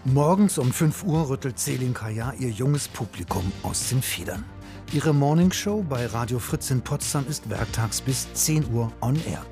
Morgens 0.04 0.58
um 0.58 0.72
5 0.72 1.04
Uhr 1.04 1.28
rüttelt 1.28 1.60
Selin 1.60 1.94
Kaya 1.94 2.32
ihr 2.38 2.50
junges 2.50 2.88
Publikum 2.88 3.52
aus 3.62 3.88
den 3.88 4.02
Federn. 4.02 4.44
Ihre 4.90 5.14
Morningshow 5.14 5.82
bei 5.88 6.06
Radio 6.06 6.38
Fritz 6.38 6.70
in 6.70 6.82
Potsdam 6.82 7.26
ist 7.28 7.48
werktags 7.48 8.00
bis 8.00 8.32
10 8.34 8.72
Uhr 8.72 8.92
on 9.00 9.16
air. 9.26 9.44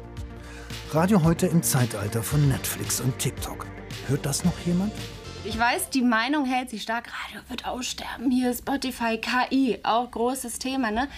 Radio 0.92 1.22
heute 1.22 1.46
im 1.46 1.62
Zeitalter 1.62 2.22
von 2.22 2.48
Netflix 2.48 3.00
und 3.00 3.18
TikTok. 3.18 3.66
Hört 4.08 4.26
das 4.26 4.44
noch 4.44 4.58
jemand? 4.66 4.92
Ich 5.44 5.58
weiß, 5.58 5.90
die 5.90 6.02
Meinung 6.02 6.44
hält 6.44 6.68
sich 6.68 6.82
stark. 6.82 7.08
Radio 7.26 7.40
wird 7.48 7.66
aussterben. 7.66 8.30
Hier 8.30 8.52
Spotify, 8.52 9.18
KI, 9.18 9.78
auch 9.82 10.10
großes 10.10 10.58
Thema. 10.58 10.90
Ne? 10.90 11.08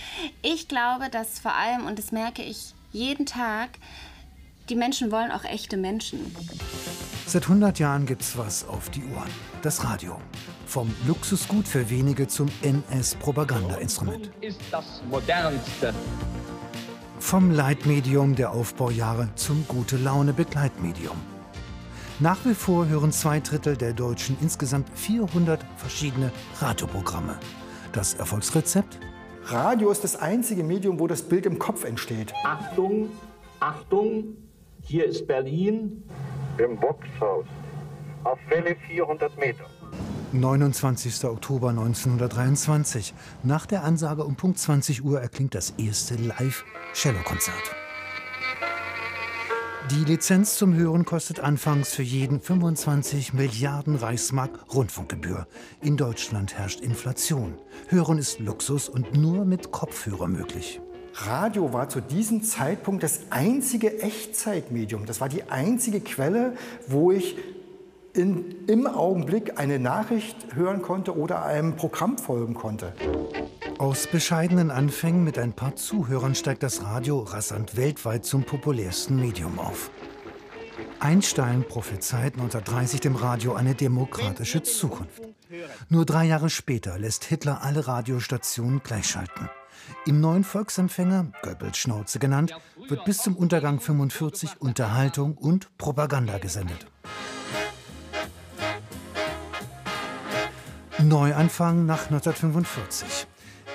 Ich 0.42 0.68
glaube, 0.68 1.08
dass 1.10 1.40
vor 1.40 1.54
allem, 1.54 1.86
und 1.86 1.98
das 1.98 2.12
merke 2.12 2.42
ich 2.42 2.74
jeden 2.92 3.26
Tag, 3.26 3.70
die 4.68 4.76
Menschen 4.76 5.10
wollen 5.10 5.32
auch 5.32 5.44
echte 5.44 5.76
Menschen. 5.76 6.34
Seit 7.32 7.44
100 7.44 7.78
Jahren 7.78 8.04
gibt's 8.04 8.36
was 8.36 8.68
auf 8.68 8.90
die 8.90 9.04
Ohren. 9.16 9.30
Das 9.62 9.84
Radio. 9.84 10.20
Vom 10.66 10.94
Luxusgut 11.06 11.66
für 11.66 11.88
wenige 11.88 12.28
zum 12.28 12.46
NS-Propagandainstrument. 12.60 14.30
ist 14.42 14.60
das 14.70 15.02
modernste. 15.10 15.94
Vom 17.18 17.50
Leitmedium 17.50 18.34
der 18.34 18.50
Aufbaujahre 18.50 19.30
zum 19.34 19.64
gute 19.66 19.96
Laune 19.96 20.34
Begleitmedium. 20.34 21.16
Nach 22.20 22.36
wie 22.44 22.52
vor 22.52 22.86
hören 22.88 23.12
zwei 23.12 23.40
Drittel 23.40 23.78
der 23.78 23.94
Deutschen 23.94 24.36
insgesamt 24.42 24.90
400 24.94 25.64
verschiedene 25.78 26.30
Radioprogramme. 26.60 27.38
Das 27.92 28.12
Erfolgsrezept? 28.12 28.98
Radio 29.44 29.90
ist 29.90 30.04
das 30.04 30.16
einzige 30.16 30.64
Medium, 30.64 31.00
wo 31.00 31.06
das 31.06 31.22
Bild 31.22 31.46
im 31.46 31.58
Kopf 31.58 31.84
entsteht. 31.84 32.34
Achtung, 32.44 33.08
Achtung, 33.58 34.36
hier 34.82 35.06
ist 35.06 35.26
Berlin. 35.26 36.02
Im 36.58 36.76
Boxhaus. 36.76 37.46
Auf 38.24 38.38
Welle 38.48 38.76
400 38.86 39.38
Meter. 39.38 39.64
29. 40.32 41.24
Oktober 41.24 41.70
1923. 41.70 43.14
Nach 43.42 43.64
der 43.64 43.84
Ansage 43.84 44.24
um 44.24 44.36
Punkt 44.36 44.58
20 44.58 45.02
Uhr 45.02 45.20
erklingt 45.20 45.54
das 45.54 45.70
erste 45.78 46.14
Live-Cello-Konzert. 46.16 47.74
Die 49.90 50.04
Lizenz 50.04 50.56
zum 50.56 50.74
Hören 50.74 51.06
kostet 51.06 51.40
anfangs 51.40 51.94
für 51.94 52.02
jeden 52.02 52.40
25 52.40 53.32
Milliarden 53.32 53.96
Reichsmark 53.96 54.72
Rundfunkgebühr. 54.74 55.46
In 55.80 55.96
Deutschland 55.96 56.54
herrscht 56.54 56.80
Inflation. 56.80 57.54
Hören 57.88 58.18
ist 58.18 58.40
Luxus 58.40 58.90
und 58.90 59.16
nur 59.16 59.46
mit 59.46 59.72
Kopfhörer 59.72 60.28
möglich. 60.28 60.81
Radio 61.14 61.72
war 61.72 61.88
zu 61.88 62.00
diesem 62.00 62.42
Zeitpunkt 62.42 63.02
das 63.02 63.20
einzige 63.30 64.00
Echtzeitmedium. 64.00 65.06
Das 65.06 65.20
war 65.20 65.28
die 65.28 65.44
einzige 65.44 66.00
Quelle, 66.00 66.54
wo 66.86 67.12
ich 67.12 67.36
in, 68.14 68.66
im 68.66 68.86
Augenblick 68.86 69.58
eine 69.58 69.78
Nachricht 69.78 70.54
hören 70.54 70.82
konnte 70.82 71.16
oder 71.16 71.44
einem 71.44 71.76
Programm 71.76 72.18
folgen 72.18 72.54
konnte. 72.54 72.92
Aus 73.78 74.06
bescheidenen 74.06 74.70
Anfängen 74.70 75.24
mit 75.24 75.38
ein 75.38 75.52
paar 75.52 75.76
Zuhörern 75.76 76.34
steigt 76.34 76.62
das 76.62 76.82
Radio 76.82 77.20
rasant 77.20 77.76
weltweit 77.76 78.24
zum 78.24 78.44
populärsten 78.44 79.16
Medium 79.16 79.58
auf. 79.58 79.90
Einstein 81.00 81.64
prophezeit 81.64 82.34
1930 82.34 83.00
dem 83.00 83.16
Radio 83.16 83.54
eine 83.54 83.74
demokratische 83.74 84.62
Zukunft. 84.62 85.22
Nur 85.88 86.06
drei 86.06 86.26
Jahre 86.26 86.48
später 86.48 86.98
lässt 86.98 87.24
Hitler 87.24 87.62
alle 87.62 87.86
Radiostationen 87.86 88.82
gleichschalten. 88.82 89.50
Im 90.06 90.20
neuen 90.20 90.44
Volksempfänger, 90.44 91.32
Goebbels 91.42 91.78
Schnauze 91.78 92.18
genannt, 92.18 92.54
wird 92.88 93.04
bis 93.04 93.18
zum 93.18 93.36
Untergang 93.36 93.80
45 93.80 94.60
Unterhaltung 94.60 95.36
und 95.36 95.76
Propaganda 95.78 96.38
gesendet. 96.38 96.86
Neuanfang 100.98 101.86
nach 101.86 102.04
1945. 102.10 103.26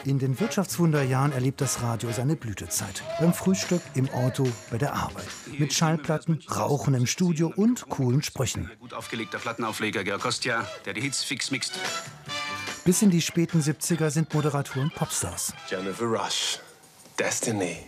In 0.05 0.19
den 0.19 0.39
Wirtschaftswunderjahren 0.39 1.33
erlebt 1.33 1.59
das 1.59 1.81
Radio 1.81 2.09
seine 2.11 2.37
Blütezeit. 2.37 3.03
Beim 3.19 3.33
Frühstück, 3.33 3.81
im 3.93 4.09
Auto, 4.11 4.47
bei 4.71 4.77
der 4.77 4.93
Arbeit. 4.93 5.27
Mit 5.57 5.73
Schallplatten, 5.73 6.39
Rauchen 6.49 6.93
im 6.93 7.05
Studio 7.05 7.51
und 7.53 7.89
coolen 7.89 8.23
Sprüchen. 8.23 8.71
Gut 8.79 8.93
aufgelegter 8.93 9.37
Plattenaufleger 9.37 10.05
Georg 10.05 10.21
Kostja, 10.21 10.65
der 10.85 10.93
die 10.93 11.01
Hits 11.01 11.25
fix 11.25 11.51
mixt. 11.51 11.77
Bis 12.87 13.01
in 13.01 13.09
die 13.09 13.21
späten 13.21 13.59
70er 13.59 14.09
sind 14.09 14.33
Moderatoren 14.33 14.89
Popstars. 14.89 15.53
Jennifer 15.69 16.05
Rush, 16.05 16.61
Destiny. 17.19 17.79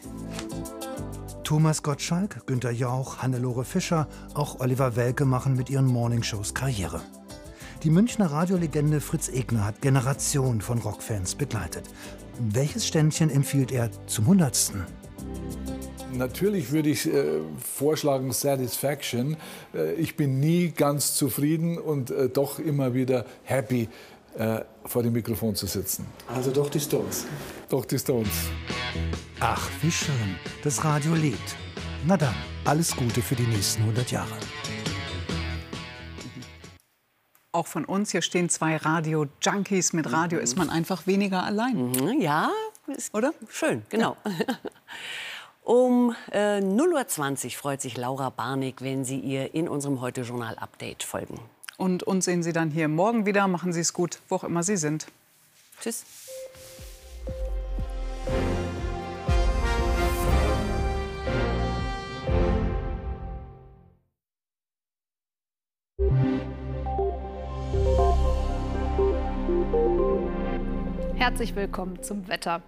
Thomas 1.46 1.82
Gottschalk, 1.82 2.46
Günter 2.46 2.72
Jauch, 2.72 3.20
Hannelore 3.20 3.64
Fischer, 3.64 4.10
auch 4.34 4.60
Oliver 4.60 4.98
Welke 4.98 5.24
machen 5.24 5.56
mit 5.56 5.70
ihren 5.70 5.86
Morningshows 5.86 6.54
Karriere. 6.54 7.02
Die 7.84 7.90
Münchner 7.90 8.30
Radiolegende 8.30 9.00
Fritz 9.00 9.30
Egner 9.30 9.64
hat 9.64 9.82
Generationen 9.82 10.60
von 10.60 10.80
Rockfans 10.80 11.36
begleitet. 11.36 11.86
Welches 12.38 12.86
Ständchen 12.86 13.30
empfiehlt 13.30 13.72
er 13.72 13.92
zum 14.06 14.28
Hundertsten? 14.28 14.86
Natürlich 16.12 16.72
würde 16.72 16.90
ich 16.90 17.08
äh, 17.08 17.40
vorschlagen 17.58 18.34
Satisfaction. 18.34 19.38
Äh, 19.74 19.94
ich 19.94 20.18
bin 20.18 20.42
nie 20.42 20.72
ganz 20.72 21.16
zufrieden 21.16 21.78
und 21.78 22.12
äh, 22.12 22.28
doch 22.28 22.60
immer 22.60 22.94
wieder 22.94 23.26
happy, 23.44 23.88
äh, 24.38 24.62
vor 24.86 25.04
dem 25.04 25.14
Mikrofon 25.14 25.56
zu 25.56 25.66
sitzen. 25.68 26.06
Also 26.28 26.52
doch 26.52 26.70
die 26.70 26.80
Stones. 26.80 27.26
Doch 27.70 27.86
die 27.86 27.98
Stones. 28.00 28.30
Ach, 29.40 29.70
wie 29.82 29.92
schön. 29.92 30.36
Das 30.64 30.84
Radio 30.84 31.14
lebt. 31.16 31.56
Na 32.06 32.16
dann, 32.18 32.36
alles 32.66 32.96
Gute 32.96 33.22
für 33.22 33.36
die 33.36 33.48
nächsten 33.48 33.82
100 33.84 34.12
Jahre. 34.12 34.34
Auch 37.52 37.68
von 37.68 37.84
uns, 37.86 38.12
hier 38.12 38.22
stehen 38.22 38.48
zwei 38.50 38.78
Radio-Junkies. 38.78 39.94
Mit 39.94 40.12
Radio 40.12 40.38
Mhm. 40.38 40.44
ist 40.44 40.58
man 40.58 40.70
einfach 40.70 41.08
weniger 41.08 41.44
allein. 41.44 41.92
Mhm, 41.92 42.22
Ja, 42.22 42.50
ist 42.88 43.14
oder? 43.14 43.34
Schön, 43.50 43.84
genau. 43.90 44.16
Um 45.62 46.16
äh, 46.32 46.62
0.20 46.62 47.46
Uhr 47.46 47.52
freut 47.52 47.80
sich 47.82 47.96
Laura 47.96 48.32
Barnig, 48.32 48.82
wenn 48.82 49.06
Sie 49.06 49.20
ihr 49.20 49.54
in 49.54 49.70
unserem 49.70 50.02
Heute-Journal-Update 50.02 51.04
folgen. 51.04 51.40
Und 51.80 52.04
uns 52.04 52.26
sehen 52.26 52.44
Sie 52.44 52.52
dann 52.52 52.72
hier 52.72 52.90
morgen 52.90 53.26
wieder. 53.26 53.48
Machen 53.48 53.72
Sie 53.72 53.80
es 53.80 53.94
gut, 53.94 54.20
wo 54.28 54.36
auch 54.36 54.44
immer 54.44 54.64
Sie 54.64 54.76
sind. 54.76 55.08
Tschüss. 55.80 56.04
Herzlich 71.16 71.56
willkommen 71.56 72.04
zum 72.04 72.28
Wetter. 72.28 72.62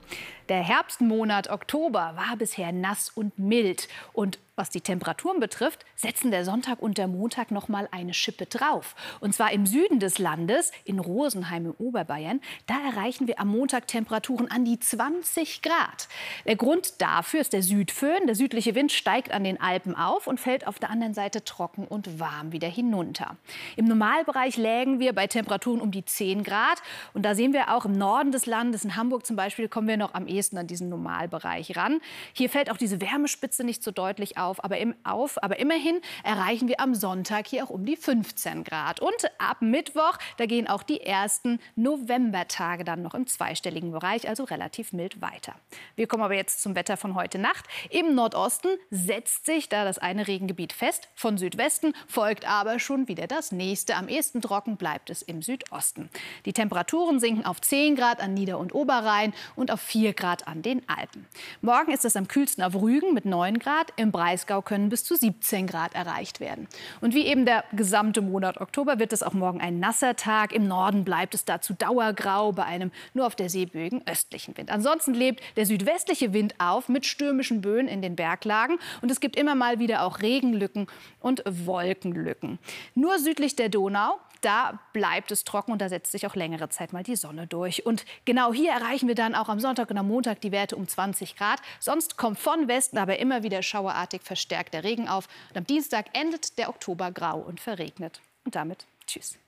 Der 0.48 0.64
Herbstmonat 0.64 1.50
Oktober 1.50 2.14
war 2.16 2.38
bisher 2.38 2.72
nass 2.72 3.10
und 3.10 3.38
mild. 3.38 3.90
Und 4.14 4.40
was 4.62 4.70
die 4.70 4.82
Temperaturen 4.82 5.40
betrifft, 5.40 5.88
setzen 5.96 6.30
der 6.30 6.46
Sonntag 6.46 6.84
und 6.84 7.00
der 7.00 7.08
Montag 7.08 7.50
noch 7.50 7.68
mal 7.68 7.90
eine 7.90 8.14
Schippe 8.14 8.46
drauf. 8.46 8.94
Und 9.20 9.34
zwar 9.34 9.52
im 9.52 9.66
Süden 9.66 10.00
des 10.00 10.20
Landes, 10.20 10.72
in 10.86 11.00
Rosenheim 11.00 11.66
im 11.66 11.72
Oberbayern. 11.80 12.42
Da 12.68 12.76
erreichen 12.86 13.26
wir 13.26 13.40
am 13.40 13.48
Montag 13.48 13.88
Temperaturen 13.88 14.52
an 14.52 14.64
die 14.64 14.80
20 14.80 15.64
Grad. 15.64 16.08
Der 16.46 16.58
Grund 16.58 17.02
dafür 17.02 17.42
ist 17.42 17.54
der 17.54 17.64
Südföhn. 17.64 18.28
Der 18.28 18.36
südliche 18.36 18.76
Wind 18.76 18.92
steigt 18.92 19.32
an 19.32 19.44
den 19.44 19.60
Alpen 19.60 19.96
auf 19.96 20.28
und 20.28 20.40
fällt 20.40 20.68
auf 20.68 20.78
der 20.78 20.92
anderen 20.92 21.16
Seite 21.16 21.44
trocken 21.44 21.88
und 21.88 22.20
warm 22.20 22.52
wieder 22.52 22.68
hinunter. 22.68 23.38
Im 23.78 23.86
Normalbereich 23.86 24.58
lägen 24.58 25.00
wir 25.00 25.14
bei 25.14 25.26
Temperaturen 25.26 25.82
um 25.82 25.90
die 25.90 26.06
10 26.06 26.44
Grad. 26.44 26.84
Und 27.16 27.24
da 27.24 27.34
sehen 27.34 27.54
wir 27.54 27.74
auch 27.74 27.86
im 27.86 27.94
Norden 27.94 28.32
des 28.32 28.46
Landes, 28.46 28.86
in 28.86 28.96
Hamburg 28.96 29.26
zum 29.26 29.36
Beispiel, 29.36 29.68
kommen 29.68 29.88
wir 29.88 29.98
noch 29.98 30.14
am 30.14 30.28
ehesten 30.28 30.60
an 30.60 30.68
diesen 30.68 30.88
Normalbereich 30.90 31.76
ran. 31.76 32.00
Hier 32.34 32.52
fällt 32.52 32.70
auch 32.70 32.78
diese 32.78 33.02
Wärmespitze 33.02 33.64
nicht 33.64 33.82
so 33.82 33.90
deutlich 33.90 34.38
auf 34.38 34.51
auf, 34.52 34.64
aber, 34.64 34.78
im, 34.78 34.94
auf, 35.04 35.42
aber 35.42 35.60
immerhin 35.60 36.02
erreichen 36.24 36.68
wir 36.68 36.80
am 36.80 36.94
Sonntag 36.94 37.48
hier 37.48 37.64
auch 37.64 37.70
um 37.70 37.86
die 37.86 37.96
15 37.96 38.64
Grad. 38.64 39.00
Und 39.00 39.32
ab 39.38 39.62
Mittwoch, 39.62 40.18
da 40.38 40.46
gehen 40.46 40.68
auch 40.68 40.84
die 40.84 41.02
ersten 41.02 41.60
Novembertage 41.76 42.84
dann 42.84 43.02
noch 43.02 43.14
im 43.14 43.28
zweistelligen 43.28 43.92
Bereich, 43.92 44.28
also 44.28 44.44
relativ 44.44 44.92
mild 44.92 45.22
weiter. 45.22 45.56
Wir 45.96 46.08
kommen 46.08 46.24
aber 46.24 46.36
jetzt 46.36 46.62
zum 46.62 46.76
Wetter 46.76 46.98
von 46.98 47.16
heute 47.16 47.40
Nacht. 47.40 47.66
Im 47.90 48.14
Nordosten 48.14 48.70
setzt 48.90 49.46
sich 49.46 49.70
da 49.70 49.86
das 49.86 49.98
eine 49.98 50.28
Regengebiet 50.28 50.74
fest. 50.74 51.08
Von 51.16 51.38
Südwesten 51.38 51.94
folgt 52.08 52.46
aber 52.48 52.80
schon 52.80 53.08
wieder 53.08 53.28
das 53.28 53.54
nächste. 53.54 53.96
Am 53.96 54.10
ehesten 54.10 54.42
trocken 54.42 54.76
bleibt 54.76 55.10
es 55.10 55.22
im 55.22 55.42
Südosten. 55.42 56.10
Die 56.46 56.54
Temperaturen 56.54 57.22
sinken 57.22 57.46
auf 57.46 57.62
10 57.62 57.96
Grad 57.96 58.20
an 58.20 58.34
Nieder- 58.34 58.60
und 58.60 58.76
Oberrhein 58.76 59.34
und 59.56 59.72
auf 59.72 59.80
4 59.80 60.14
Grad 60.14 60.48
an 60.48 60.62
den 60.62 60.88
Alpen. 60.90 61.26
Morgen 61.62 61.94
ist 61.94 62.04
es 62.04 62.18
am 62.18 62.28
kühlsten 62.28 62.64
auf 62.64 62.76
Rügen 62.76 63.14
mit 63.14 63.24
9 63.24 63.58
Grad, 63.58 63.94
im 63.96 64.12
Breisgau 64.12 64.41
können 64.62 64.90
bis 64.90 65.04
zu 65.04 65.16
17 65.16 65.68
Grad 65.68 65.96
erreicht 65.96 66.40
werden. 66.40 66.68
Und 67.00 67.14
wie 67.14 67.26
eben 67.26 67.46
der 67.46 67.64
gesamte 67.74 68.22
Monat 68.22 68.60
Oktober 68.60 69.00
wird 69.00 69.14
es 69.14 69.24
auch 69.24 69.34
morgen 69.34 69.62
ein 69.62 69.80
nasser 69.80 70.16
Tag. 70.16 70.54
Im 70.54 70.68
Norden 70.68 71.04
bleibt 71.04 71.34
es 71.34 71.46
dazu 71.46 71.74
dauergrau 71.74 72.52
bei 72.52 72.64
einem 72.64 72.92
nur 73.14 73.26
auf 73.26 73.36
der 73.36 73.50
Seebögen 73.50 74.02
östlichen 74.06 74.58
Wind. 74.58 74.72
Ansonsten 74.72 75.14
lebt 75.14 75.42
der 75.56 75.66
südwestliche 75.66 76.34
Wind 76.34 76.56
auf 76.60 76.90
mit 76.90 77.06
stürmischen 77.06 77.62
Böen 77.62 77.88
in 77.88 78.02
den 78.02 78.16
Berglagen 78.16 78.78
und 79.02 79.12
es 79.12 79.20
gibt 79.20 79.36
immer 79.36 79.56
mal 79.56 79.80
wieder 79.80 80.04
auch 80.04 80.22
Regenlücken 80.22 80.88
und 81.20 81.44
Wolkenlücken. 81.46 82.60
Nur 82.96 83.20
südlich 83.20 83.56
der 83.56 83.70
Donau 83.70 84.20
da 84.42 84.80
bleibt 84.94 85.32
es 85.32 85.44
trocken 85.44 85.72
und 85.72 85.82
da 85.82 85.90
setzt 85.90 86.12
sich 86.12 86.28
auch 86.28 86.36
längere 86.36 86.70
Zeit 86.70 86.94
mal 86.94 87.04
die 87.04 87.16
Sonne 87.16 87.48
durch. 87.48 87.86
Und 87.86 88.06
genau 88.26 88.54
hier 88.54 88.72
erreichen 88.72 89.08
wir 89.08 89.16
dann 89.16 89.36
auch 89.36 89.50
am 89.50 89.60
Sonntag 89.60 89.90
und 89.90 89.98
am 89.98 90.08
Montag 90.08 90.42
die 90.42 90.52
Werte 90.52 90.76
um 90.76 90.88
20 90.88 91.36
Grad. 91.36 91.62
Sonst 91.80 92.18
kommt 92.18 92.40
von 92.40 92.68
Westen 92.68 92.98
aber 92.98 93.20
immer 93.20 93.44
wieder 93.44 93.62
schauerartig 93.64 94.22
verstärkt 94.24 94.74
der 94.74 94.84
Regen 94.84 95.08
auf. 95.08 95.28
Und 95.50 95.58
am 95.58 95.66
Dienstag 95.66 96.08
endet 96.14 96.58
der 96.58 96.70
Oktober 96.70 97.12
grau 97.12 97.40
und 97.40 97.60
verregnet. 97.60 98.22
Und 98.44 98.56
damit 98.56 98.86
tschüss. 99.08 99.41